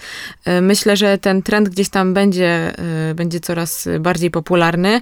y, 0.47 0.61
myślę, 0.61 0.97
że 0.97 1.17
ten 1.17 1.41
trend 1.41 1.69
gdzieś 1.69 1.89
tam 1.89 2.13
będzie, 2.13 2.73
y, 3.11 3.15
będzie 3.15 3.39
coraz 3.39 3.87
bardziej 3.99 4.31
popularny. 4.31 5.01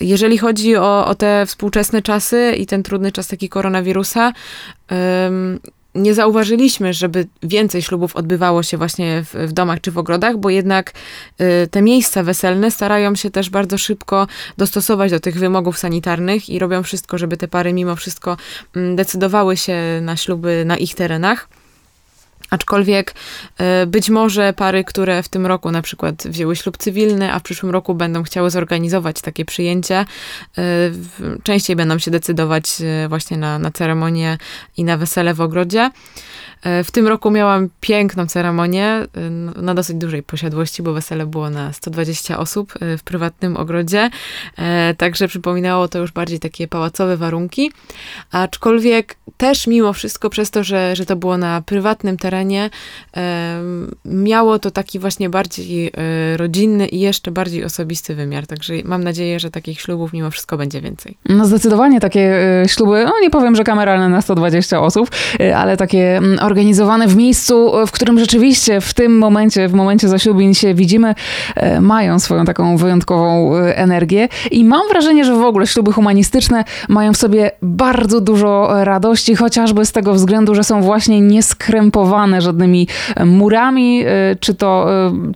Jeżeli 0.00 0.38
chodzi 0.38 0.76
o, 0.76 1.06
o 1.06 1.14
te 1.14 1.46
współczesne 1.46 2.02
czasy 2.02 2.54
i 2.58 2.66
ten 2.66 2.82
trudny 2.82 3.12
czas 3.12 3.26
taki 3.26 3.48
koronawirusa, 3.48 4.32
nie 5.94 6.14
zauważyliśmy, 6.14 6.92
żeby 6.92 7.26
więcej 7.42 7.82
ślubów 7.82 8.16
odbywało 8.16 8.62
się 8.62 8.76
właśnie 8.76 9.24
w, 9.24 9.34
w, 9.34 9.52
domach 9.52 9.80
czy 9.80 9.90
w 9.90 9.98
ogrodach, 9.98 10.36
bo 10.36 10.50
jednak 10.50 10.92
y, 11.40 11.68
te 11.70 11.82
miejsca 11.82 12.22
weselne 12.22 12.70
starają 12.70 13.14
się 13.14 13.30
też 13.30 13.50
bardzo 13.50 13.78
szybko 13.78 14.26
dostosować 14.58 15.10
do 15.10 15.20
tych 15.20 15.38
wymogów 15.38 15.78
sanitarnych 15.78 16.50
i 16.50 16.58
robią 16.58 16.82
wszystko, 16.82 17.18
żeby 17.18 17.36
te 17.36 17.48
pary 17.48 17.72
mimo 17.72 17.96
wszystko 17.96 18.36
mm, 18.76 18.96
decydowały 18.96 19.56
się 19.56 19.76
na 20.02 20.16
śluby 20.16 20.62
na 20.66 20.76
ich 20.76 20.94
terenach. 20.94 21.48
Aczkolwiek 22.52 23.14
e, 23.58 23.86
być 23.86 24.10
może 24.10 24.52
pary, 24.52 24.84
które 24.84 25.22
w 25.22 25.28
tym 25.28 25.46
roku 25.46 25.70
na 25.70 25.82
przykład 25.82 26.22
wzięły 26.26 26.56
ślub 26.56 26.76
cywilny, 26.76 27.32
a 27.32 27.38
w 27.38 27.42
przyszłym 27.42 27.72
roku 27.72 27.94
będą 27.94 28.22
chciały 28.22 28.50
zorganizować 28.50 29.20
takie 29.20 29.44
przyjęcie, 29.44 29.96
e, 29.96 30.04
częściej 31.42 31.76
będą 31.76 31.98
się 31.98 32.10
decydować 32.10 32.64
e, 32.80 33.08
właśnie 33.08 33.36
na, 33.36 33.58
na 33.58 33.70
ceremonię 33.70 34.38
i 34.76 34.84
na 34.84 34.96
wesele 34.96 35.34
w 35.34 35.40
ogrodzie. 35.40 35.90
W 36.84 36.90
tym 36.90 37.06
roku 37.06 37.30
miałam 37.30 37.68
piękną 37.80 38.26
ceremonię 38.26 39.06
na 39.56 39.74
dosyć 39.74 39.96
dużej 39.96 40.22
posiadłości, 40.22 40.82
bo 40.82 40.92
wesele 40.92 41.26
było 41.26 41.50
na 41.50 41.72
120 41.72 42.38
osób 42.38 42.74
w 42.98 43.02
prywatnym 43.02 43.56
ogrodzie, 43.56 44.10
także 44.98 45.28
przypominało 45.28 45.88
to 45.88 45.98
już 45.98 46.12
bardziej 46.12 46.38
takie 46.38 46.68
pałacowe 46.68 47.16
warunki, 47.16 47.72
aczkolwiek 48.32 49.16
też 49.36 49.66
mimo 49.66 49.92
wszystko 49.92 50.30
przez 50.30 50.50
to, 50.50 50.64
że, 50.64 50.96
że 50.96 51.06
to 51.06 51.16
było 51.16 51.38
na 51.38 51.62
prywatnym 51.62 52.16
terenie. 52.16 52.70
Miało 54.04 54.58
to 54.58 54.70
taki 54.70 54.98
właśnie 54.98 55.30
bardziej 55.30 55.86
e, 55.86 56.36
rodzinny 56.36 56.86
i 56.86 57.00
jeszcze 57.00 57.30
bardziej 57.30 57.64
osobisty 57.64 58.14
wymiar. 58.14 58.46
Także 58.46 58.74
mam 58.84 59.04
nadzieję, 59.04 59.40
że 59.40 59.50
takich 59.50 59.80
ślubów 59.80 60.12
mimo 60.12 60.30
wszystko 60.30 60.56
będzie 60.56 60.80
więcej. 60.80 61.18
No 61.28 61.46
zdecydowanie 61.46 62.00
takie 62.00 62.20
e, 62.62 62.68
śluby, 62.68 63.04
no 63.04 63.20
nie 63.22 63.30
powiem, 63.30 63.56
że 63.56 63.64
kameralne 63.64 64.08
na 64.08 64.22
120 64.22 64.80
osób, 64.80 65.10
e, 65.40 65.56
ale 65.56 65.76
takie 65.76 66.16
mm, 66.16 66.38
organizowane 66.52 67.08
w 67.08 67.16
miejscu, 67.16 67.72
w 67.86 67.90
którym 67.90 68.18
rzeczywiście 68.18 68.80
w 68.80 68.94
tym 68.94 69.18
momencie, 69.18 69.68
w 69.68 69.72
momencie 69.72 70.08
zaślubin 70.08 70.54
się 70.54 70.74
widzimy, 70.74 71.14
mają 71.80 72.18
swoją 72.18 72.44
taką 72.44 72.76
wyjątkową 72.76 73.56
energię. 73.56 74.28
I 74.50 74.64
mam 74.64 74.88
wrażenie, 74.88 75.24
że 75.24 75.34
w 75.34 75.42
ogóle 75.42 75.66
śluby 75.66 75.92
humanistyczne 75.92 76.64
mają 76.88 77.12
w 77.12 77.16
sobie 77.16 77.50
bardzo 77.62 78.20
dużo 78.20 78.84
radości, 78.84 79.34
chociażby 79.34 79.84
z 79.86 79.92
tego 79.92 80.14
względu, 80.14 80.54
że 80.54 80.64
są 80.64 80.82
właśnie 80.82 81.20
nieskrępowane 81.20 82.40
żadnymi 82.40 82.88
murami, 83.26 84.04
czy 84.40 84.54
to, 84.54 84.86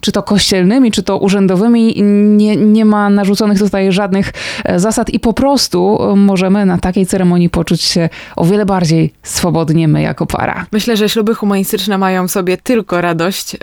czy 0.00 0.12
to 0.12 0.22
kościelnymi, 0.22 0.92
czy 0.92 1.02
to 1.02 1.18
urzędowymi. 1.18 2.02
Nie, 2.36 2.56
nie 2.56 2.84
ma 2.84 3.10
narzuconych 3.10 3.58
tutaj 3.58 3.92
żadnych 3.92 4.32
e, 4.64 4.80
zasad 4.80 5.10
i 5.10 5.20
po 5.20 5.32
prostu 5.32 5.98
e, 6.00 6.16
możemy 6.16 6.66
na 6.66 6.78
takiej 6.78 7.06
ceremonii 7.06 7.50
poczuć 7.50 7.82
się 7.82 8.08
o 8.36 8.44
wiele 8.44 8.66
bardziej 8.66 9.12
swobodnie 9.22 9.88
my 9.88 10.02
jako 10.02 10.26
para. 10.26 10.66
Myślę, 10.72 10.96
że 10.96 11.05
śluby 11.08 11.34
humanistyczne 11.34 11.98
mają 11.98 12.28
w 12.28 12.30
sobie 12.30 12.56
tylko 12.56 13.00
radość 13.00 13.52
yy, 13.52 13.60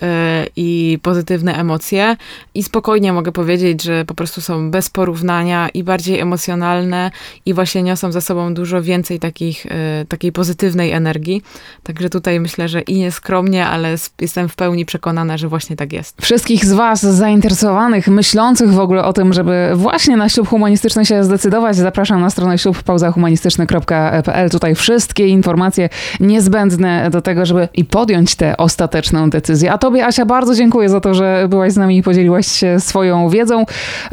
i 0.56 1.00
pozytywne 1.02 1.58
emocje 1.58 2.18
i 2.54 2.64
spokojnie 2.64 3.14
mogę 3.14 3.32
powiedzieć, 3.32 3.84
że 3.84 4.06
po 4.06 4.14
prostu 4.14 4.42
są 4.42 4.72
bez 4.72 4.90
porównania 4.90 5.70
i 5.70 5.84
bardziej 5.84 6.20
emocjonalne 6.20 7.12
i 7.46 7.54
właśnie 7.54 7.84
niosą 7.84 8.12
za 8.12 8.22
sobą 8.22 8.54
dużo 8.54 8.82
więcej 8.82 9.20
takich, 9.20 9.66
yy, 9.66 9.72
takiej 10.08 10.32
pozytywnej 10.32 10.92
energii. 10.92 11.42
Także 11.84 12.10
tutaj 12.10 12.40
myślę, 12.40 12.68
że 12.68 12.82
i 12.82 13.00
nieskromnie, 13.00 13.68
ale 13.68 13.96
jestem 14.22 14.50
w 14.50 14.56
pełni 14.56 14.86
przekonana, 14.86 15.38
że 15.38 15.48
właśnie 15.48 15.76
tak 15.76 15.94
jest. 15.94 16.22
Wszystkich 16.22 16.66
z 16.66 16.74
Was 16.74 17.02
zainteresowanych, 17.02 18.08
myślących 18.08 18.72
w 18.72 18.80
ogóle 18.80 19.04
o 19.04 19.14
tym, 19.14 19.34
żeby 19.34 19.72
właśnie 19.76 20.18
na 20.18 20.30
ślub 20.30 20.48
humanistyczny 20.48 21.06
się 21.06 21.24
zdecydować, 21.24 21.76
zapraszam 21.76 22.22
na 22.22 22.30
stronę 22.30 22.58
ślubpauzahumanistyczny.pl. 22.58 24.50
Tutaj 24.50 24.76
wszystkie 24.76 25.28
informacje 25.28 25.90
niezbędne 26.20 27.10
do 27.10 27.22
tego, 27.22 27.33
żeby 27.42 27.68
i 27.74 27.86
podjąć 27.86 28.36
tę 28.36 28.58
ostateczną 28.58 29.30
decyzję. 29.30 29.72
A 29.72 29.78
Tobie, 29.78 30.06
Asia, 30.06 30.26
bardzo 30.26 30.56
dziękuję 30.56 30.90
za 30.90 31.02
to, 31.02 31.14
że 31.14 31.46
byłaś 31.50 31.74
z 31.74 31.78
nami 31.78 31.98
i 31.98 32.04
podzieliłaś 32.04 32.48
się 32.48 32.80
swoją 32.80 33.30
wiedzą. 33.30 33.66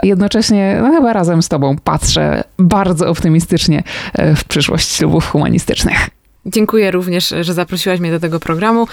Jednocześnie, 0.02 0.78
no 0.82 0.90
chyba 0.90 1.12
razem 1.12 1.42
z 1.42 1.48
Tobą 1.48 1.76
patrzę 1.84 2.44
bardzo 2.58 3.08
optymistycznie 3.08 3.82
e, 4.12 4.34
w 4.36 4.44
przyszłość 4.44 4.92
ślubów 4.92 5.26
humanistycznych. 5.26 6.10
Dziękuję 6.46 6.90
również, 6.90 7.34
że 7.40 7.54
zaprosiłaś 7.54 8.00
mnie 8.00 8.10
do 8.10 8.20
tego 8.20 8.40
programu 8.40 8.86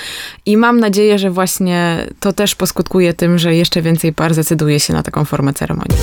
i 0.46 0.58
mam 0.58 0.80
nadzieję, 0.80 1.20
że 1.20 1.32
właśnie 1.32 2.06
to 2.20 2.34
też 2.34 2.56
poskutkuje 2.56 3.14
tym, 3.14 3.38
że 3.38 3.56
jeszcze 3.56 3.82
więcej 3.82 4.14
par 4.14 4.34
zdecyduje 4.34 4.80
się 4.80 4.94
na 4.94 5.04
taką 5.04 5.26
formę 5.26 5.54
ceremonii. 5.54 5.98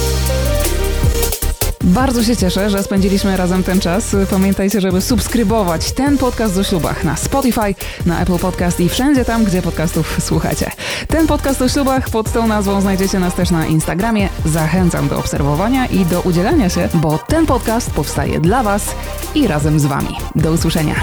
Bardzo 1.85 2.25
się 2.25 2.37
cieszę, 2.37 2.71
że 2.71 2.83
spędziliśmy 2.83 3.37
razem 3.37 3.63
ten 3.63 3.81
czas. 3.81 4.17
Pamiętajcie, 4.31 4.81
żeby 4.81 5.01
subskrybować 5.01 5.93
ten 5.93 6.19
podcast 6.19 6.57
o 6.57 6.65
ślubach 6.65 7.05
na 7.05 7.17
Spotify, 7.17 7.75
na 8.07 8.23
Apple 8.23 8.39
Podcast 8.39 8.81
i 8.81 8.89
wszędzie 8.89 9.25
tam, 9.25 9.45
gdzie 9.45 9.63
podcastów 9.63 10.17
słuchacie. 10.21 10.71
Ten 11.09 11.27
podcast 11.27 11.63
o 11.63 11.69
ślubach 11.69 12.11
pod 12.11 12.33
tą 12.33 12.47
nazwą 12.47 12.81
znajdziecie 12.81 13.19
nas 13.19 13.35
też 13.35 13.51
na 13.51 13.67
Instagramie. 13.67 14.29
Zachęcam 14.45 15.09
do 15.09 15.19
obserwowania 15.19 15.87
i 15.87 16.07
do 16.07 16.21
udzielania 16.21 16.69
się, 16.69 16.89
bo 16.95 17.19
ten 17.19 17.47
podcast 17.47 17.91
powstaje 17.91 18.41
dla 18.41 18.63
Was 18.63 18.95
i 19.35 19.47
razem 19.47 19.81
z 19.81 19.87
Wami. 19.87 20.17
Do 20.35 20.53
usłyszenia. 20.53 20.95